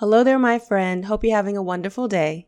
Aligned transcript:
Hello 0.00 0.22
there, 0.22 0.38
my 0.38 0.60
friend. 0.60 1.06
Hope 1.06 1.24
you're 1.24 1.34
having 1.34 1.56
a 1.56 1.60
wonderful 1.60 2.06
day. 2.06 2.46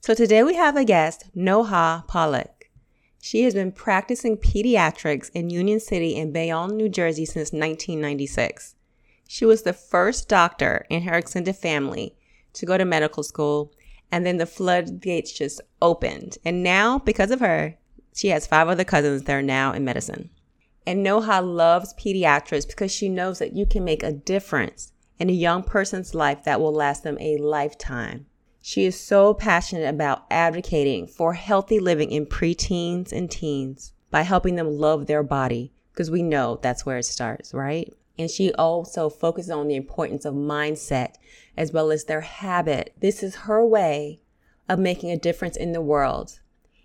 So, 0.00 0.14
today 0.14 0.42
we 0.42 0.54
have 0.54 0.76
a 0.76 0.84
guest, 0.86 1.26
Noha 1.36 2.08
Pollock. 2.08 2.70
She 3.20 3.42
has 3.42 3.52
been 3.52 3.70
practicing 3.70 4.38
pediatrics 4.38 5.30
in 5.34 5.50
Union 5.50 5.78
City 5.78 6.16
in 6.16 6.32
Bayonne, 6.32 6.74
New 6.74 6.88
Jersey 6.88 7.26
since 7.26 7.52
1996. 7.52 8.76
She 9.28 9.44
was 9.44 9.60
the 9.60 9.74
first 9.74 10.26
doctor 10.26 10.86
in 10.88 11.02
her 11.02 11.12
extended 11.12 11.56
family 11.56 12.16
to 12.54 12.64
go 12.64 12.78
to 12.78 12.86
medical 12.86 13.22
school, 13.22 13.70
and 14.10 14.24
then 14.24 14.38
the 14.38 14.46
floodgates 14.46 15.32
just 15.32 15.60
opened. 15.82 16.38
And 16.46 16.62
now, 16.62 16.98
because 16.98 17.30
of 17.30 17.40
her, 17.40 17.76
she 18.14 18.28
has 18.28 18.46
five 18.46 18.68
other 18.68 18.84
cousins 18.84 19.24
that 19.24 19.34
are 19.34 19.42
now 19.42 19.74
in 19.74 19.84
medicine. 19.84 20.30
And 20.86 21.04
Noha 21.04 21.44
loves 21.44 21.92
pediatrics 21.92 22.66
because 22.66 22.90
she 22.90 23.10
knows 23.10 23.38
that 23.38 23.54
you 23.54 23.66
can 23.66 23.84
make 23.84 24.02
a 24.02 24.12
difference 24.12 24.93
in 25.18 25.30
a 25.30 25.32
young 25.32 25.62
person's 25.62 26.14
life 26.14 26.44
that 26.44 26.60
will 26.60 26.72
last 26.72 27.02
them 27.02 27.16
a 27.20 27.36
lifetime. 27.36 28.26
She 28.60 28.84
is 28.84 28.98
so 28.98 29.34
passionate 29.34 29.88
about 29.88 30.24
advocating 30.30 31.06
for 31.06 31.34
healthy 31.34 31.78
living 31.78 32.10
in 32.10 32.26
preteens 32.26 33.12
and 33.12 33.30
teens 33.30 33.92
by 34.10 34.22
helping 34.22 34.56
them 34.56 34.78
love 34.78 35.06
their 35.06 35.22
body 35.22 35.72
because 35.92 36.10
we 36.10 36.22
know 36.22 36.58
that's 36.62 36.86
where 36.86 36.98
it 36.98 37.04
starts, 37.04 37.52
right? 37.52 37.92
And 38.18 38.30
she 38.30 38.52
also 38.54 39.08
focuses 39.08 39.50
on 39.50 39.68
the 39.68 39.76
importance 39.76 40.24
of 40.24 40.34
mindset 40.34 41.14
as 41.56 41.72
well 41.72 41.90
as 41.90 42.04
their 42.04 42.22
habit. 42.22 42.94
This 43.00 43.22
is 43.22 43.34
her 43.36 43.64
way 43.64 44.20
of 44.68 44.78
making 44.78 45.10
a 45.10 45.18
difference 45.18 45.56
in 45.56 45.72
the 45.72 45.82
world. 45.82 46.40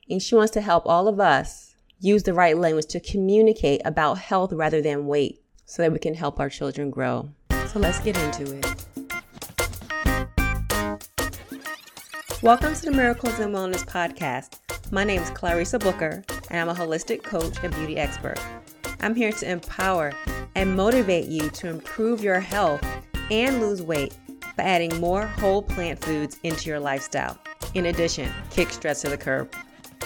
And 0.10 0.22
she 0.22 0.36
wants 0.36 0.52
to 0.52 0.62
help 0.62 0.86
all 0.86 1.08
of 1.08 1.20
us 1.20 1.76
use 2.00 2.24
the 2.24 2.34
right 2.34 2.58
language 2.58 2.88
to 2.88 3.00
communicate 3.00 3.82
about 3.86 4.18
health 4.18 4.52
rather 4.54 4.82
than 4.82 5.08
weight 5.08 5.42
so 5.66 5.82
that 5.82 5.92
we 5.92 6.00
can 6.00 6.16
help 6.16 6.40
our 6.40 6.50
children 6.50 6.90
grow. 6.90 7.30
So 7.72 7.78
let's 7.78 8.00
get 8.00 8.18
into 8.18 8.58
it. 8.58 8.66
Welcome 12.42 12.74
to 12.74 12.86
the 12.86 12.92
Miracles 12.92 13.38
and 13.38 13.54
Wellness 13.54 13.86
Podcast. 13.86 14.58
My 14.92 15.04
name 15.04 15.22
is 15.22 15.30
Clarissa 15.30 15.78
Booker, 15.78 16.24
and 16.50 16.60
I'm 16.60 16.70
a 16.70 16.74
holistic 16.74 17.22
coach 17.22 17.58
and 17.62 17.72
beauty 17.76 17.98
expert. 17.98 18.40
I'm 19.02 19.14
here 19.14 19.32
to 19.34 19.52
empower 19.52 20.14
and 20.56 20.76
motivate 20.76 21.28
you 21.28 21.52
to 21.52 21.68
improve 21.68 22.24
your 22.24 22.40
health 22.40 22.84
and 23.30 23.62
lose 23.62 23.84
weight 23.84 24.18
by 24.58 24.64
adding 24.64 25.00
more 25.00 25.28
whole 25.28 25.62
plant 25.62 26.04
foods 26.04 26.40
into 26.42 26.72
your 26.72 26.80
lifestyle. 26.80 27.38
In 27.76 27.86
addition, 27.86 28.32
kick 28.50 28.72
stress 28.72 29.04
to 29.04 29.10
the 29.10 29.18
curb. 29.18 29.54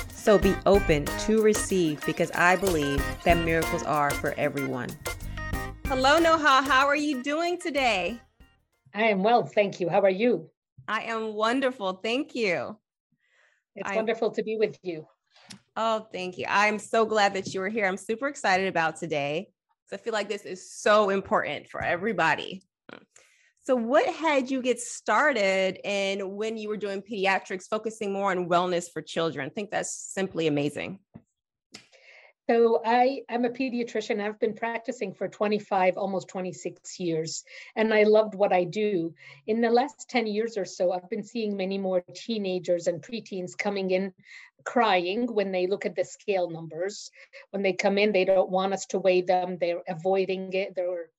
So 0.09 0.38
be 0.38 0.53
open 0.66 1.05
to 1.05 1.42
receive 1.42 2.05
because 2.05 2.30
I 2.31 2.58
believe 2.58 3.02
that 3.23 3.38
miracles 3.38 3.83
are 3.83 4.11
for 4.11 4.33
everyone. 4.38 4.89
Hello, 5.88 6.17
Noha. 6.20 6.64
How 6.66 6.88
are 6.88 6.95
you 6.95 7.22
doing 7.22 7.59
today? 7.59 8.20
I 8.95 9.03
am 9.03 9.22
well, 9.22 9.45
thank 9.45 9.80
you. 9.80 9.89
How 9.89 10.02
are 10.02 10.09
you? 10.09 10.50
I 10.88 11.02
am 11.03 11.34
wonderful. 11.34 11.94
Thank 11.94 12.34
you. 12.36 12.78
It's 13.76 13.89
I'm, 13.89 13.98
wonderful 13.98 14.31
to 14.31 14.44
be 14.44 14.58
with 14.58 14.78
you. 14.81 15.06
Oh, 15.76 16.08
thank 16.11 16.38
you. 16.38 16.45
I'm 16.48 16.80
so 16.80 17.06
glad 17.06 17.34
that 17.34 17.54
you 17.54 17.59
were 17.59 17.70
here. 17.70 17.86
I'm 17.86 17.98
super 17.98 18.28
excited 18.28 18.67
about 18.67 18.95
today. 18.95 19.50
So 19.88 19.95
I 19.95 20.00
feel 20.00 20.14
like 20.14 20.30
this 20.30 20.45
is 20.45 20.72
so 20.72 21.09
important 21.09 21.67
for 21.67 21.81
everybody. 21.84 22.64
So, 23.66 23.76
what 23.76 24.08
had 24.14 24.50
you 24.52 24.61
get 24.61 24.80
started 24.80 25.80
and 25.86 26.34
when 26.34 26.58
you 26.58 26.70
were 26.70 26.78
doing 26.78 27.02
pediatrics, 27.02 27.67
focusing 27.70 28.11
more 28.11 28.31
on 28.31 28.50
wellness 28.50 28.92
for 28.92 29.02
children? 29.02 29.45
I 29.45 29.50
think 29.50 29.70
that's 29.72 29.94
simply 29.94 30.48
amazing. 30.48 31.00
So 32.49 32.81
I 32.83 33.22
am 33.30 33.45
a 33.45 33.49
pediatrician. 33.49 34.19
I've 34.19 34.39
been 34.39 34.53
practicing 34.53 35.13
for 35.13 35.30
25, 35.30 35.97
almost 35.97 36.27
26 36.27 36.99
years, 36.99 37.45
and 37.75 37.94
I 37.94 38.03
loved 38.03 38.36
what 38.36 38.52
I 38.52 38.66
do. 38.66 39.13
In 39.47 39.61
the 39.61 39.69
last 39.69 40.09
10 40.09 40.27
years 40.27 40.58
or 40.58 40.66
so, 40.66 40.91
I've 40.91 41.09
been 41.09 41.23
seeing 41.23 41.55
many 41.55 41.77
more 41.77 42.03
teenagers 42.14 42.88
and 42.88 43.02
preteens 43.02 43.58
coming 43.58 43.91
in 43.91 44.14
crying 44.66 45.33
when 45.33 45.53
they 45.53 45.67
look 45.67 45.86
at 45.86 45.95
the 45.95 46.03
scale 46.03 46.49
numbers. 46.49 47.11
When 47.52 47.64
they 47.64 47.73
come 47.73 47.98
in, 47.98 48.11
they 48.11 48.26
don't 48.26 48.49
want 48.49 48.73
us 48.73 48.87
to 48.87 48.99
weigh 48.99 49.21
them. 49.21 49.58
They're 49.58 49.83
avoiding 49.87 50.52
it. 50.52 50.76
They're 50.76 51.09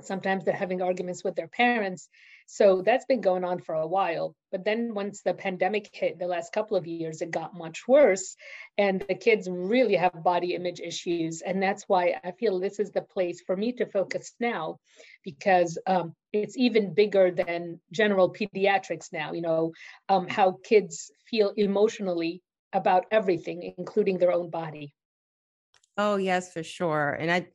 sometimes 0.00 0.44
they're 0.44 0.54
having 0.54 0.82
arguments 0.82 1.24
with 1.24 1.36
their 1.36 1.48
parents 1.48 2.08
so 2.46 2.80
that's 2.80 3.04
been 3.04 3.20
going 3.20 3.44
on 3.44 3.60
for 3.60 3.74
a 3.74 3.86
while. 3.86 4.34
But 4.52 4.64
then 4.64 4.94
once 4.94 5.22
the 5.22 5.34
pandemic 5.34 5.90
hit 5.92 6.18
the 6.18 6.28
last 6.28 6.52
couple 6.52 6.76
of 6.76 6.86
years, 6.86 7.20
it 7.20 7.32
got 7.32 7.54
much 7.54 7.88
worse. 7.88 8.36
And 8.78 9.04
the 9.06 9.16
kids 9.16 9.48
really 9.50 9.96
have 9.96 10.22
body 10.22 10.54
image 10.54 10.80
issues. 10.80 11.42
And 11.42 11.60
that's 11.60 11.84
why 11.88 12.14
I 12.24 12.30
feel 12.30 12.60
this 12.60 12.78
is 12.78 12.92
the 12.92 13.02
place 13.02 13.42
for 13.44 13.56
me 13.56 13.72
to 13.72 13.86
focus 13.86 14.32
now 14.38 14.78
because 15.24 15.76
um, 15.88 16.14
it's 16.32 16.56
even 16.56 16.94
bigger 16.94 17.32
than 17.32 17.80
general 17.90 18.32
pediatrics 18.32 19.12
now, 19.12 19.32
you 19.32 19.42
know, 19.42 19.72
um, 20.08 20.28
how 20.28 20.58
kids 20.62 21.10
feel 21.28 21.52
emotionally 21.56 22.42
about 22.72 23.06
everything, 23.10 23.74
including 23.76 24.18
their 24.18 24.32
own 24.32 24.50
body. 24.50 24.94
Oh, 25.98 26.16
yes, 26.16 26.52
for 26.52 26.62
sure. 26.62 27.10
And 27.10 27.30
I, 27.30 27.48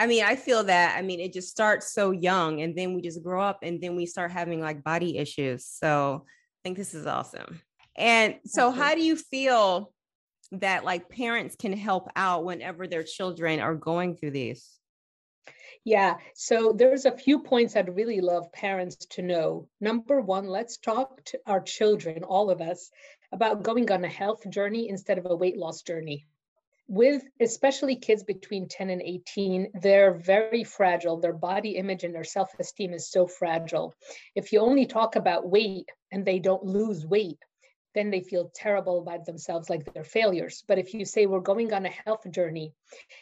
I 0.00 0.06
mean, 0.06 0.24
I 0.24 0.34
feel 0.34 0.64
that. 0.64 0.96
I 0.96 1.02
mean, 1.02 1.20
it 1.20 1.34
just 1.34 1.50
starts 1.50 1.92
so 1.92 2.10
young 2.10 2.62
and 2.62 2.74
then 2.74 2.94
we 2.94 3.02
just 3.02 3.22
grow 3.22 3.42
up 3.42 3.58
and 3.62 3.82
then 3.82 3.96
we 3.96 4.06
start 4.06 4.32
having 4.32 4.58
like 4.58 4.82
body 4.82 5.18
issues. 5.18 5.66
So 5.66 6.24
I 6.24 6.58
think 6.64 6.78
this 6.78 6.94
is 6.94 7.04
awesome. 7.04 7.60
And 7.96 8.36
so, 8.46 8.70
how 8.70 8.94
do 8.94 9.02
you 9.02 9.14
feel 9.14 9.92
that 10.52 10.86
like 10.86 11.10
parents 11.10 11.54
can 11.54 11.74
help 11.74 12.08
out 12.16 12.46
whenever 12.46 12.86
their 12.86 13.02
children 13.02 13.60
are 13.60 13.74
going 13.74 14.16
through 14.16 14.30
these? 14.30 14.66
Yeah, 15.84 16.16
so 16.34 16.72
there's 16.72 17.04
a 17.04 17.16
few 17.16 17.42
points 17.42 17.76
I'd 17.76 17.94
really 17.94 18.22
love 18.22 18.50
parents 18.52 18.96
to 19.10 19.22
know. 19.22 19.68
Number 19.82 20.22
one, 20.22 20.46
let's 20.46 20.78
talk 20.78 21.22
to 21.26 21.40
our 21.44 21.60
children, 21.60 22.24
all 22.24 22.48
of 22.48 22.62
us, 22.62 22.90
about 23.32 23.64
going 23.64 23.92
on 23.92 24.02
a 24.02 24.08
health 24.08 24.48
journey 24.48 24.88
instead 24.88 25.18
of 25.18 25.26
a 25.26 25.36
weight 25.36 25.58
loss 25.58 25.82
journey 25.82 26.26
with 26.90 27.22
especially 27.38 27.94
kids 27.94 28.24
between 28.24 28.66
10 28.66 28.90
and 28.90 29.00
18 29.00 29.70
they're 29.80 30.12
very 30.12 30.64
fragile. 30.64 31.20
Their 31.20 31.32
body 31.32 31.76
image 31.76 32.02
and 32.02 32.12
their 32.12 32.24
self-esteem 32.24 32.92
is 32.92 33.08
so 33.08 33.28
fragile. 33.28 33.94
If 34.34 34.52
you 34.52 34.58
only 34.58 34.86
talk 34.86 35.14
about 35.14 35.48
weight 35.48 35.88
and 36.10 36.26
they 36.26 36.40
don't 36.40 36.64
lose 36.64 37.06
weight 37.06 37.38
then 37.94 38.10
they 38.10 38.22
feel 38.22 38.50
terrible 38.54 38.98
about 39.00 39.24
themselves 39.24 39.70
like 39.70 39.92
they're 39.92 40.04
failures. 40.04 40.64
But 40.66 40.78
if 40.78 40.92
you 40.92 41.04
say 41.04 41.26
we're 41.26 41.40
going 41.40 41.72
on 41.72 41.86
a 41.86 41.90
health 41.90 42.28
journey 42.28 42.72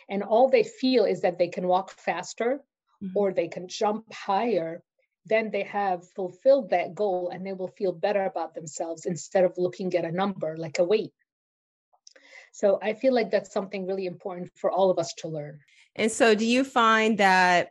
and 0.09 0.23
all 0.23 0.49
they 0.49 0.63
feel 0.65 1.05
is 1.05 1.21
that 1.21 1.39
they 1.39 1.49
can 1.49 1.67
walk 1.67 1.91
faster 1.91 2.61
mm-hmm. 3.03 3.17
or 3.19 3.35
they 3.35 3.49
can 3.49 3.69
jump 3.69 4.11
higher 4.11 4.83
then 5.27 5.51
they 5.51 5.65
have 5.65 6.09
fulfilled 6.17 6.71
that 6.71 6.95
goal 6.95 7.29
and 7.31 7.45
they 7.45 7.53
will 7.53 7.75
feel 7.77 7.93
better 7.93 8.25
about 8.25 8.55
themselves 8.55 9.05
instead 9.05 9.45
of 9.45 9.53
looking 9.59 9.95
at 9.95 10.07
a 10.07 10.11
number 10.11 10.57
like 10.57 10.79
a 10.79 10.85
weight 10.85 11.13
so 12.53 12.79
I 12.83 12.95
feel 12.95 13.15
like 13.15 13.31
that's 13.31 13.53
something 13.53 13.87
really 13.87 14.07
important 14.07 14.51
for 14.57 14.71
all 14.71 14.91
of 14.91 14.99
us 14.99 15.13
to 15.19 15.29
learn. 15.29 15.59
And 15.97 16.11
so 16.11 16.35
do 16.35 16.47
you 16.47 16.65
find 16.65 17.19
that 17.19 17.71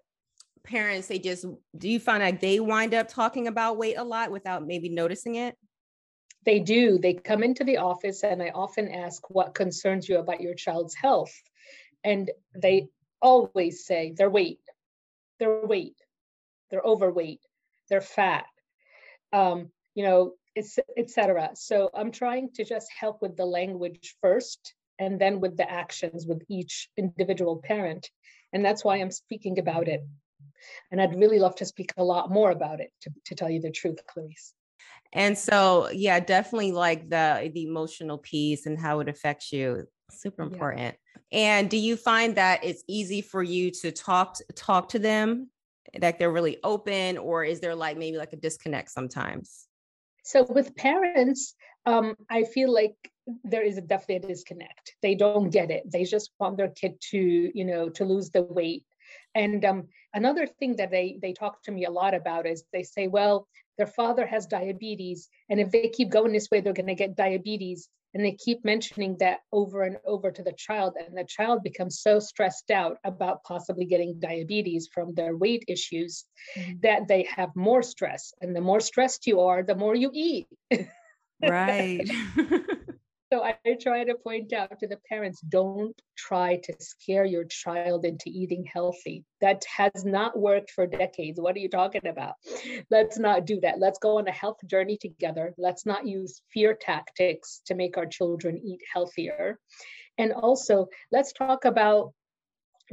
parents 0.64 1.08
they 1.08 1.18
just 1.18 1.46
do 1.78 1.90
you 1.90 2.00
find 2.00 2.22
like 2.22 2.42
they 2.42 2.60
wind 2.60 2.94
up 2.94 3.08
talking 3.08 3.48
about 3.48 3.78
weight 3.78 3.98
a 3.98 4.04
lot 4.04 4.32
without 4.32 4.66
maybe 4.66 4.90
noticing 4.90 5.36
it? 5.36 5.56
They 6.46 6.60
do. 6.60 6.98
They 6.98 7.14
come 7.14 7.44
into 7.44 7.64
the 7.64 7.78
office 7.78 8.24
and 8.24 8.42
I 8.42 8.50
often 8.50 8.90
ask 8.90 9.30
what 9.30 9.54
concerns 9.54 10.08
you 10.08 10.20
about 10.20 10.42
your 10.42 10.54
child's 10.54 10.96
health. 10.96 11.34
And 12.04 12.32
they 12.56 12.90
always 13.22 13.86
say 13.86 14.14
their 14.16 14.30
weight, 14.30 14.62
their 15.40 15.66
weight, 15.66 15.98
they're 16.70 16.82
overweight, 16.82 17.42
they're 17.90 18.02
fat. 18.02 18.46
Um, 19.34 19.72
you 19.96 20.04
know, 20.04 20.34
etc. 20.98 21.52
So 21.54 21.90
I'm 21.94 22.12
trying 22.12 22.52
to 22.54 22.64
just 22.64 22.88
help 22.92 23.22
with 23.22 23.38
the 23.38 23.46
language 23.46 24.16
first 24.22 24.74
and 25.00 25.20
then 25.20 25.40
with 25.40 25.58
the 25.58 25.70
actions 25.70 26.26
with 26.26 26.44
each 26.50 26.90
individual 26.98 27.58
parent. 27.58 28.10
And 28.54 28.64
that's 28.66 28.84
why 28.84 28.98
I'm 28.98 29.12
speaking 29.12 29.60
about 29.60 29.88
it. 29.88 30.04
And 30.92 31.02
I'd 31.02 31.20
really 31.20 31.40
love 31.40 31.56
to 31.56 31.66
speak 31.66 31.94
a 31.98 32.04
lot 32.04 32.32
more 32.32 32.52
about 32.52 32.80
it, 32.80 32.92
to, 33.02 33.12
to 33.26 33.36
tell 33.36 33.50
you 33.50 33.62
the 33.62 33.72
truth, 33.72 34.00
Clarice. 34.08 34.54
And 35.14 35.38
so, 35.38 35.90
yeah, 35.92 36.20
definitely 36.20 36.74
like 36.74 37.10
the 37.10 37.50
the 37.54 37.64
emotional 37.64 38.18
piece 38.18 38.66
and 38.66 38.80
how 38.80 39.00
it 39.00 39.08
affects 39.08 39.52
you. 39.52 39.88
Super 40.12 40.44
important. 40.44 40.96
Yeah. 41.32 41.40
And 41.40 41.70
do 41.70 41.78
you 41.78 41.96
find 41.98 42.36
that 42.36 42.64
it's 42.64 42.84
easy 42.88 43.22
for 43.22 43.44
you 43.44 43.72
to 43.72 43.92
talk 43.92 44.38
talk 44.56 44.90
to 44.90 45.00
them, 45.00 45.50
that 46.00 46.20
they're 46.20 46.32
really 46.32 46.58
open, 46.64 47.18
or 47.18 47.44
is 47.44 47.60
there 47.60 47.76
like 47.76 47.98
maybe 47.98 48.18
like 48.18 48.34
a 48.34 48.38
disconnect 48.38 48.92
sometimes? 48.92 49.67
So 50.28 50.44
with 50.44 50.76
parents, 50.76 51.56
um, 51.86 52.18
I 52.30 52.44
feel 52.44 52.70
like 52.74 52.98
there 53.46 53.64
is 53.64 53.78
definitely 53.78 54.18
a 54.18 54.34
disconnect. 54.34 54.96
They 55.02 55.16
don't 55.16 55.50
get 55.50 55.72
it. 55.72 55.90
They 55.90 56.04
just 56.04 56.32
want 56.38 56.58
their 56.58 56.68
kid 56.68 57.00
to, 57.12 57.18
you 57.58 57.64
know, 57.64 57.88
to 57.92 58.04
lose 58.04 58.30
the 58.30 58.42
weight. 58.42 58.84
And 59.36 59.64
um, 59.64 59.88
another 60.14 60.46
thing 60.46 60.76
that 60.76 60.92
they 60.92 61.18
they 61.22 61.32
talk 61.32 61.64
to 61.64 61.72
me 61.72 61.86
a 61.86 61.92
lot 62.02 62.14
about 62.14 62.46
is 62.46 62.66
they 62.74 62.84
say, 62.84 63.08
well, 63.08 63.48
their 63.78 63.88
father 63.88 64.28
has 64.28 64.48
diabetes, 64.48 65.30
and 65.50 65.62
if 65.62 65.72
they 65.72 65.88
keep 65.88 66.10
going 66.10 66.34
this 66.34 66.50
way, 66.52 66.60
they're 66.60 66.74
going 66.74 66.88
to 66.88 67.04
get 67.04 67.16
diabetes. 67.16 67.88
And 68.14 68.24
they 68.26 68.34
keep 68.34 68.64
mentioning 68.64 69.16
that 69.20 69.40
over 69.52 69.84
and 69.84 69.98
over 70.06 70.32
to 70.32 70.44
the 70.44 70.54
child 70.54 70.94
and 70.98 71.18
the 71.18 71.24
child 71.26 71.62
becomes 71.64 72.02
so 72.02 72.20
stressed 72.20 72.72
out 72.72 72.98
about 73.04 73.44
possibly 73.44 73.86
getting 73.86 74.20
diabetes 74.20 74.90
from 74.94 75.14
their 75.14 75.36
weight 75.36 75.64
issues 75.68 76.26
mm-hmm. 76.58 76.74
that 76.82 77.08
they 77.08 77.24
have 77.24 77.50
more 77.56 77.84
stress 77.84 78.34
and 78.42 78.56
the 78.56 78.62
more 78.62 78.80
stressed 78.80 79.28
you 79.28 79.40
are 79.40 79.64
the 79.64 79.76
more 79.76 79.96
you 79.96 80.10
eat 80.14 80.48
right 81.44 82.10
So 83.32 83.44
I 83.44 83.56
try 83.82 84.06
to 84.06 84.16
point 84.16 84.54
out 84.54 84.80
to 84.80 84.88
the 84.88 85.00
parents 85.10 85.42
don't 85.42 86.00
try 86.18 86.62
to 86.64 86.74
scare 86.80 87.26
your 87.26 87.44
child 87.44 88.06
into 88.06 88.26
eating 88.28 88.66
healthy. 88.72 89.26
That 89.42 89.66
has 89.76 90.06
not 90.06 90.40
worked 90.40 90.72
for 90.72 90.88
decades. 90.88 91.40
What 91.40 91.56
are 91.58 91.60
you 91.60 91.70
talking 91.70 92.08
about? 92.08 92.36
Let's 92.90 93.20
not 93.20 93.46
do 93.46 93.60
that. 93.62 93.80
Let's 93.80 94.00
go 94.00 94.18
on 94.18 94.28
a 94.30 94.32
health 94.32 94.60
journey 94.66 94.98
together. 94.98 95.54
Let's 95.58 95.86
not 95.86 96.08
use 96.08 96.42
fear 96.54 96.74
tactics 96.74 97.62
to 97.66 97.76
make 97.76 97.98
our 97.98 98.06
children 98.06 98.62
eat 98.64 98.80
healthier. 98.94 99.60
And 100.18 100.32
also, 100.32 100.88
let's 101.12 101.34
talk 101.34 101.66
about 101.66 102.14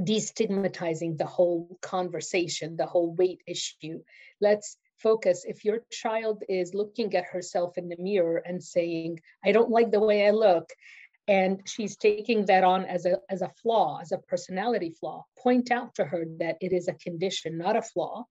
destigmatizing 0.01 1.17
the 1.17 1.27
whole 1.27 1.79
conversation, 1.81 2.77
the 2.77 2.87
whole 2.87 3.15
weight 3.15 3.41
issue. 3.47 4.01
Let's 4.41 4.77
focus 5.09 5.45
if 5.47 5.65
your 5.65 5.79
child 5.93 6.43
is 6.49 6.75
looking 6.75 7.15
at 7.15 7.33
herself 7.35 7.79
in 7.79 7.89
the 7.89 7.97
mirror 8.09 8.39
and 8.49 8.63
saying 8.75 9.21
i 9.45 9.53
don't 9.53 9.77
like 9.77 9.91
the 9.91 10.07
way 10.09 10.27
i 10.27 10.31
look 10.31 10.69
and 11.29 11.61
she's 11.73 11.97
taking 11.97 12.45
that 12.47 12.65
on 12.65 12.85
as 12.97 13.07
a 13.07 13.19
as 13.29 13.43
a 13.43 13.53
flaw 13.63 13.99
as 14.01 14.13
a 14.13 14.25
personality 14.33 14.91
flaw 15.01 15.19
point 15.39 15.71
out 15.71 15.95
to 15.95 16.05
her 16.05 16.25
that 16.39 16.57
it 16.61 16.73
is 16.73 16.89
a 16.89 17.01
condition 17.07 17.59
not 17.59 17.77
a 17.77 17.89
flaw 17.93 18.25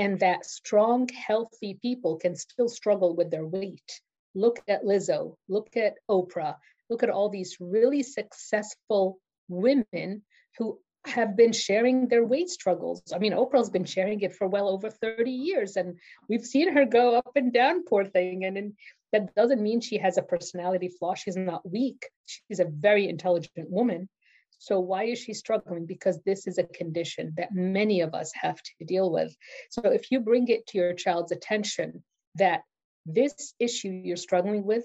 and 0.00 0.20
that 0.20 0.46
strong 0.46 1.08
healthy 1.08 1.78
people 1.82 2.16
can 2.16 2.34
still 2.34 2.68
struggle 2.68 3.14
with 3.14 3.30
their 3.30 3.46
weight. 3.46 4.00
Look 4.34 4.58
at 4.66 4.84
lizzo 4.84 5.36
look 5.48 5.76
at 5.76 5.94
oprah 6.08 6.56
look 6.88 7.02
at 7.02 7.10
all 7.10 7.28
these 7.28 7.56
really 7.60 8.02
successful 8.02 9.18
women 9.48 10.22
who 10.56 10.78
have 11.06 11.36
been 11.36 11.52
sharing 11.52 12.08
their 12.08 12.24
weight 12.24 12.50
struggles. 12.50 13.02
I 13.14 13.18
mean, 13.18 13.32
Oprah's 13.32 13.70
been 13.70 13.84
sharing 13.84 14.20
it 14.20 14.34
for 14.34 14.48
well 14.48 14.68
over 14.68 14.90
30 14.90 15.30
years, 15.30 15.76
and 15.76 15.98
we've 16.28 16.44
seen 16.44 16.74
her 16.74 16.84
go 16.84 17.16
up 17.16 17.32
and 17.36 17.52
down, 17.52 17.84
poor 17.84 18.04
thing. 18.04 18.44
And, 18.44 18.58
and 18.58 18.72
that 19.12 19.34
doesn't 19.34 19.62
mean 19.62 19.80
she 19.80 19.98
has 19.98 20.18
a 20.18 20.22
personality 20.22 20.88
flaw. 20.88 21.14
She's 21.14 21.36
not 21.36 21.68
weak. 21.68 22.06
She's 22.26 22.60
a 22.60 22.66
very 22.66 23.08
intelligent 23.08 23.70
woman. 23.70 24.08
So 24.58 24.78
why 24.78 25.04
is 25.04 25.18
she 25.18 25.32
struggling? 25.32 25.86
Because 25.86 26.20
this 26.26 26.46
is 26.46 26.58
a 26.58 26.64
condition 26.64 27.32
that 27.38 27.54
many 27.54 28.02
of 28.02 28.14
us 28.14 28.30
have 28.34 28.60
to 28.62 28.84
deal 28.84 29.10
with. 29.10 29.34
So 29.70 29.82
if 29.84 30.10
you 30.10 30.20
bring 30.20 30.48
it 30.48 30.66
to 30.68 30.78
your 30.78 30.92
child's 30.92 31.32
attention 31.32 32.04
that 32.34 32.60
this 33.06 33.54
issue 33.58 33.88
you're 33.88 34.18
struggling 34.18 34.64
with 34.64 34.84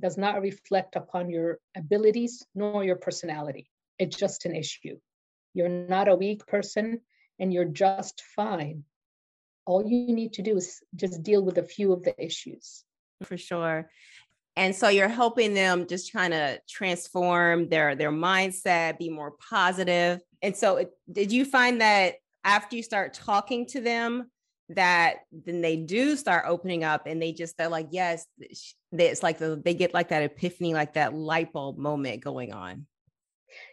does 0.00 0.16
not 0.16 0.40
reflect 0.40 0.94
upon 0.94 1.28
your 1.28 1.58
abilities 1.76 2.46
nor 2.54 2.84
your 2.84 2.96
personality. 2.96 3.68
It's 3.98 4.16
just 4.16 4.46
an 4.46 4.54
issue. 4.54 4.96
You're 5.54 5.68
not 5.68 6.08
a 6.08 6.16
weak 6.16 6.46
person 6.46 7.00
and 7.38 7.52
you're 7.52 7.64
just 7.64 8.22
fine. 8.36 8.84
All 9.66 9.86
you 9.86 10.14
need 10.14 10.34
to 10.34 10.42
do 10.42 10.56
is 10.56 10.80
just 10.96 11.22
deal 11.22 11.44
with 11.44 11.58
a 11.58 11.62
few 11.62 11.92
of 11.92 12.02
the 12.02 12.14
issues. 12.22 12.84
For 13.22 13.36
sure. 13.36 13.90
And 14.56 14.74
so 14.74 14.88
you're 14.88 15.08
helping 15.08 15.54
them 15.54 15.86
just 15.86 16.12
kind 16.12 16.34
of 16.34 16.58
transform 16.68 17.68
their 17.68 17.94
their 17.94 18.10
mindset, 18.10 18.98
be 18.98 19.08
more 19.08 19.32
positive. 19.48 20.20
And 20.42 20.56
so 20.56 20.76
it, 20.78 20.90
did 21.10 21.30
you 21.30 21.44
find 21.44 21.80
that 21.80 22.14
after 22.44 22.76
you 22.76 22.82
start 22.82 23.14
talking 23.14 23.66
to 23.66 23.80
them 23.80 24.30
that 24.70 25.20
then 25.32 25.60
they 25.60 25.76
do 25.76 26.16
start 26.16 26.44
opening 26.46 26.84
up 26.84 27.06
and 27.06 27.20
they 27.20 27.32
just 27.32 27.56
they're 27.56 27.68
like 27.68 27.88
yes 27.90 28.24
it's 28.92 29.22
like 29.22 29.38
the, 29.38 29.60
they 29.64 29.74
get 29.74 29.92
like 29.92 30.08
that 30.08 30.22
epiphany 30.22 30.74
like 30.74 30.94
that 30.94 31.12
light 31.12 31.52
bulb 31.52 31.76
moment 31.76 32.22
going 32.22 32.52
on 32.52 32.86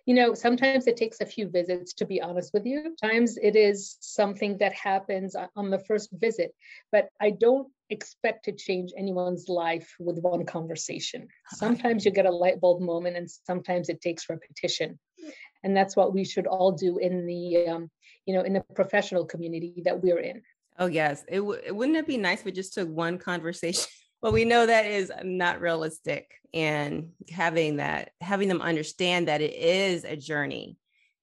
you 0.05 0.13
know, 0.13 0.33
sometimes 0.33 0.87
it 0.87 0.97
takes 0.97 1.21
a 1.21 1.25
few 1.25 1.47
visits, 1.49 1.93
to 1.93 2.05
be 2.05 2.21
honest 2.21 2.53
with 2.53 2.65
you. 2.65 2.95
Times 3.01 3.37
it 3.41 3.55
is 3.55 3.97
something 3.99 4.57
that 4.59 4.73
happens 4.73 5.35
on 5.55 5.69
the 5.69 5.79
first 5.79 6.09
visit, 6.13 6.53
but 6.91 7.09
I 7.21 7.31
don't 7.31 7.67
expect 7.89 8.45
to 8.45 8.51
change 8.51 8.91
anyone's 8.97 9.47
life 9.47 9.95
with 9.99 10.19
one 10.19 10.45
conversation. 10.45 11.27
Sometimes 11.53 12.05
you 12.05 12.11
get 12.11 12.25
a 12.25 12.31
light 12.31 12.59
bulb 12.59 12.81
moment, 12.81 13.17
and 13.17 13.29
sometimes 13.29 13.89
it 13.89 14.01
takes 14.01 14.29
repetition. 14.29 14.99
And 15.63 15.75
that's 15.75 15.95
what 15.95 16.13
we 16.13 16.23
should 16.23 16.47
all 16.47 16.71
do 16.71 16.97
in 16.97 17.25
the, 17.25 17.67
um, 17.67 17.91
you 18.25 18.33
know, 18.33 18.41
in 18.41 18.53
the 18.53 18.61
professional 18.75 19.25
community 19.25 19.81
that 19.85 20.01
we're 20.01 20.19
in. 20.19 20.41
Oh 20.79 20.85
yes, 20.85 21.23
it, 21.27 21.37
w- 21.37 21.73
wouldn't 21.73 21.97
it 21.97 22.05
be 22.05 22.17
nice 22.17 22.39
if 22.39 22.45
we 22.45 22.51
just 22.51 22.73
took 22.73 22.87
one 22.87 23.17
conversation 23.17 23.87
but 24.21 24.33
we 24.33 24.45
know 24.45 24.65
that 24.65 24.85
is 24.85 25.11
not 25.23 25.61
realistic 25.61 26.31
and 26.53 27.11
having 27.29 27.77
that 27.77 28.11
having 28.21 28.47
them 28.47 28.61
understand 28.61 29.27
that 29.27 29.41
it 29.41 29.53
is 29.53 30.03
a 30.03 30.15
journey 30.15 30.77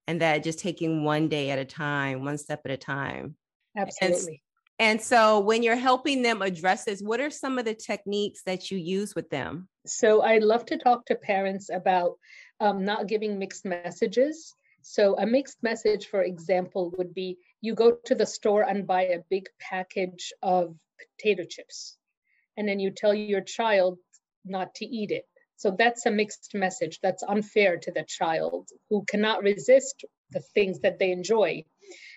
and 0.07 0.21
that 0.21 0.45
just 0.45 0.59
taking 0.59 1.05
one 1.05 1.29
day 1.29 1.51
at 1.51 1.59
a 1.59 1.65
time 1.65 2.25
one 2.25 2.39
step 2.39 2.61
at 2.65 2.71
a 2.71 2.77
time. 2.77 3.37
Absolutely. 3.77 4.43
and, 4.79 4.91
and 4.91 5.03
so 5.03 5.41
when 5.41 5.63
you're 5.63 5.77
helping 5.77 6.23
them 6.23 6.43
address 6.43 6.85
this 6.85 7.01
what 7.01 7.21
are 7.21 7.31
some 7.31 7.59
of 7.59 7.65
the 7.65 7.75
techniques 7.75 8.43
that 8.45 8.71
you 8.71 8.79
use 8.79 9.15
with 9.15 9.31
them? 9.31 9.69
So 9.87 10.23
i 10.23 10.39
love 10.39 10.67
to 10.67 10.79
talk 10.79 11.07
to 11.07 11.15
parents 11.15 11.71
about 11.71 12.19
um, 12.61 12.85
not 12.85 13.09
giving 13.09 13.39
mixed 13.39 13.65
messages. 13.65 14.55
So 14.83 15.17
a 15.19 15.27
mixed 15.27 15.63
message 15.63 16.07
for 16.07 16.23
example 16.23 16.93
would 16.99 17.15
be 17.15 17.39
you 17.61 17.75
go 17.75 17.97
to 18.05 18.15
the 18.15 18.27
store 18.27 18.63
and 18.63 18.87
buy 18.87 19.03
a 19.03 19.25
big 19.31 19.49
package 19.59 20.33
of 20.43 20.77
potato 21.19 21.45
chips 21.45 21.97
and 22.57 22.69
then 22.69 22.81
you 22.81 22.91
tell 22.91 23.15
your 23.15 23.41
child 23.41 23.99
not 24.45 24.75
to 24.77 24.87
eat 24.87 25.11
it. 25.11 25.27
So 25.57 25.75
that's 25.79 26.07
a 26.07 26.11
mixed 26.11 26.55
message. 26.55 27.01
That's 27.03 27.23
unfair 27.23 27.79
to 27.79 27.93
the 27.93 28.05
child 28.05 28.69
who 28.91 29.05
cannot 29.05 29.43
resist 29.43 30.05
the 30.31 30.41
things 30.41 30.81
that 30.81 30.99
they 30.99 31.11
enjoy. 31.11 31.65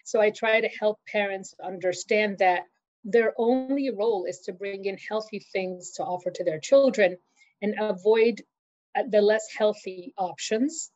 So 0.06 0.20
I 0.20 0.32
try 0.32 0.62
to 0.62 0.70
help 0.80 1.00
parents 1.08 1.54
understand 1.64 2.40
that 2.40 2.64
their 3.04 3.34
only 3.38 3.90
role 3.92 4.26
is 4.26 4.40
to 4.42 4.54
bring 4.54 4.86
in 4.86 4.98
healthy 4.98 5.40
things 5.54 5.92
to 5.94 6.04
offer 6.04 6.32
to 6.32 6.44
their 6.44 6.60
children 6.60 7.18
and 7.62 7.76
avoid 7.80 8.42
uh, 8.98 9.04
the 9.10 9.22
less 9.22 9.48
healthy 9.56 10.14
options 10.18 10.92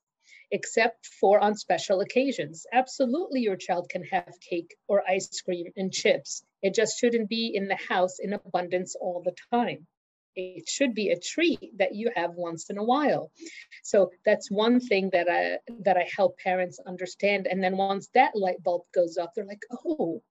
except 0.51 1.05
for 1.05 1.39
on 1.39 1.55
special 1.55 2.01
occasions. 2.01 2.65
Absolutely, 2.73 3.41
your 3.41 3.55
child 3.55 3.89
can 3.89 4.03
have 4.03 4.33
cake 4.41 4.75
or 4.88 5.03
ice 5.09 5.41
cream 5.41 5.67
and 5.77 5.91
chips. 5.93 6.43
It 6.61 6.73
just 6.73 6.99
shouldn't 6.99 7.29
be 7.29 7.51
in 7.53 7.67
the 7.67 7.77
house 7.89 8.19
in 8.19 8.33
abundance 8.33 8.95
all 8.95 9.21
the 9.23 9.35
time. 9.51 9.87
It 10.35 10.69
should 10.69 10.95
be 10.95 11.09
a 11.09 11.19
treat 11.19 11.77
that 11.77 11.93
you 11.93 12.11
have 12.15 12.31
once 12.35 12.69
in 12.69 12.77
a 12.77 12.83
while. 12.83 13.31
So 13.83 14.11
that's 14.25 14.49
one 14.49 14.79
thing 14.79 15.09
that 15.11 15.27
I 15.29 15.57
that 15.81 15.97
I 15.97 16.07
help 16.15 16.37
parents 16.37 16.79
understand. 16.87 17.47
And 17.47 17.61
then 17.61 17.75
once 17.75 18.07
that 18.13 18.35
light 18.35 18.63
bulb 18.63 18.83
goes 18.93 19.17
up, 19.17 19.33
they're 19.35 19.45
like, 19.45 19.63
oh, 19.85 20.21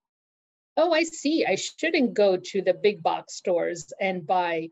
oh, 0.77 0.93
I 0.93 1.03
see. 1.03 1.45
I 1.45 1.57
shouldn't 1.57 2.15
go 2.15 2.39
to 2.39 2.63
the 2.63 2.73
big 2.73 3.03
box 3.03 3.35
stores 3.35 3.93
and 4.01 4.27
buy 4.27 4.71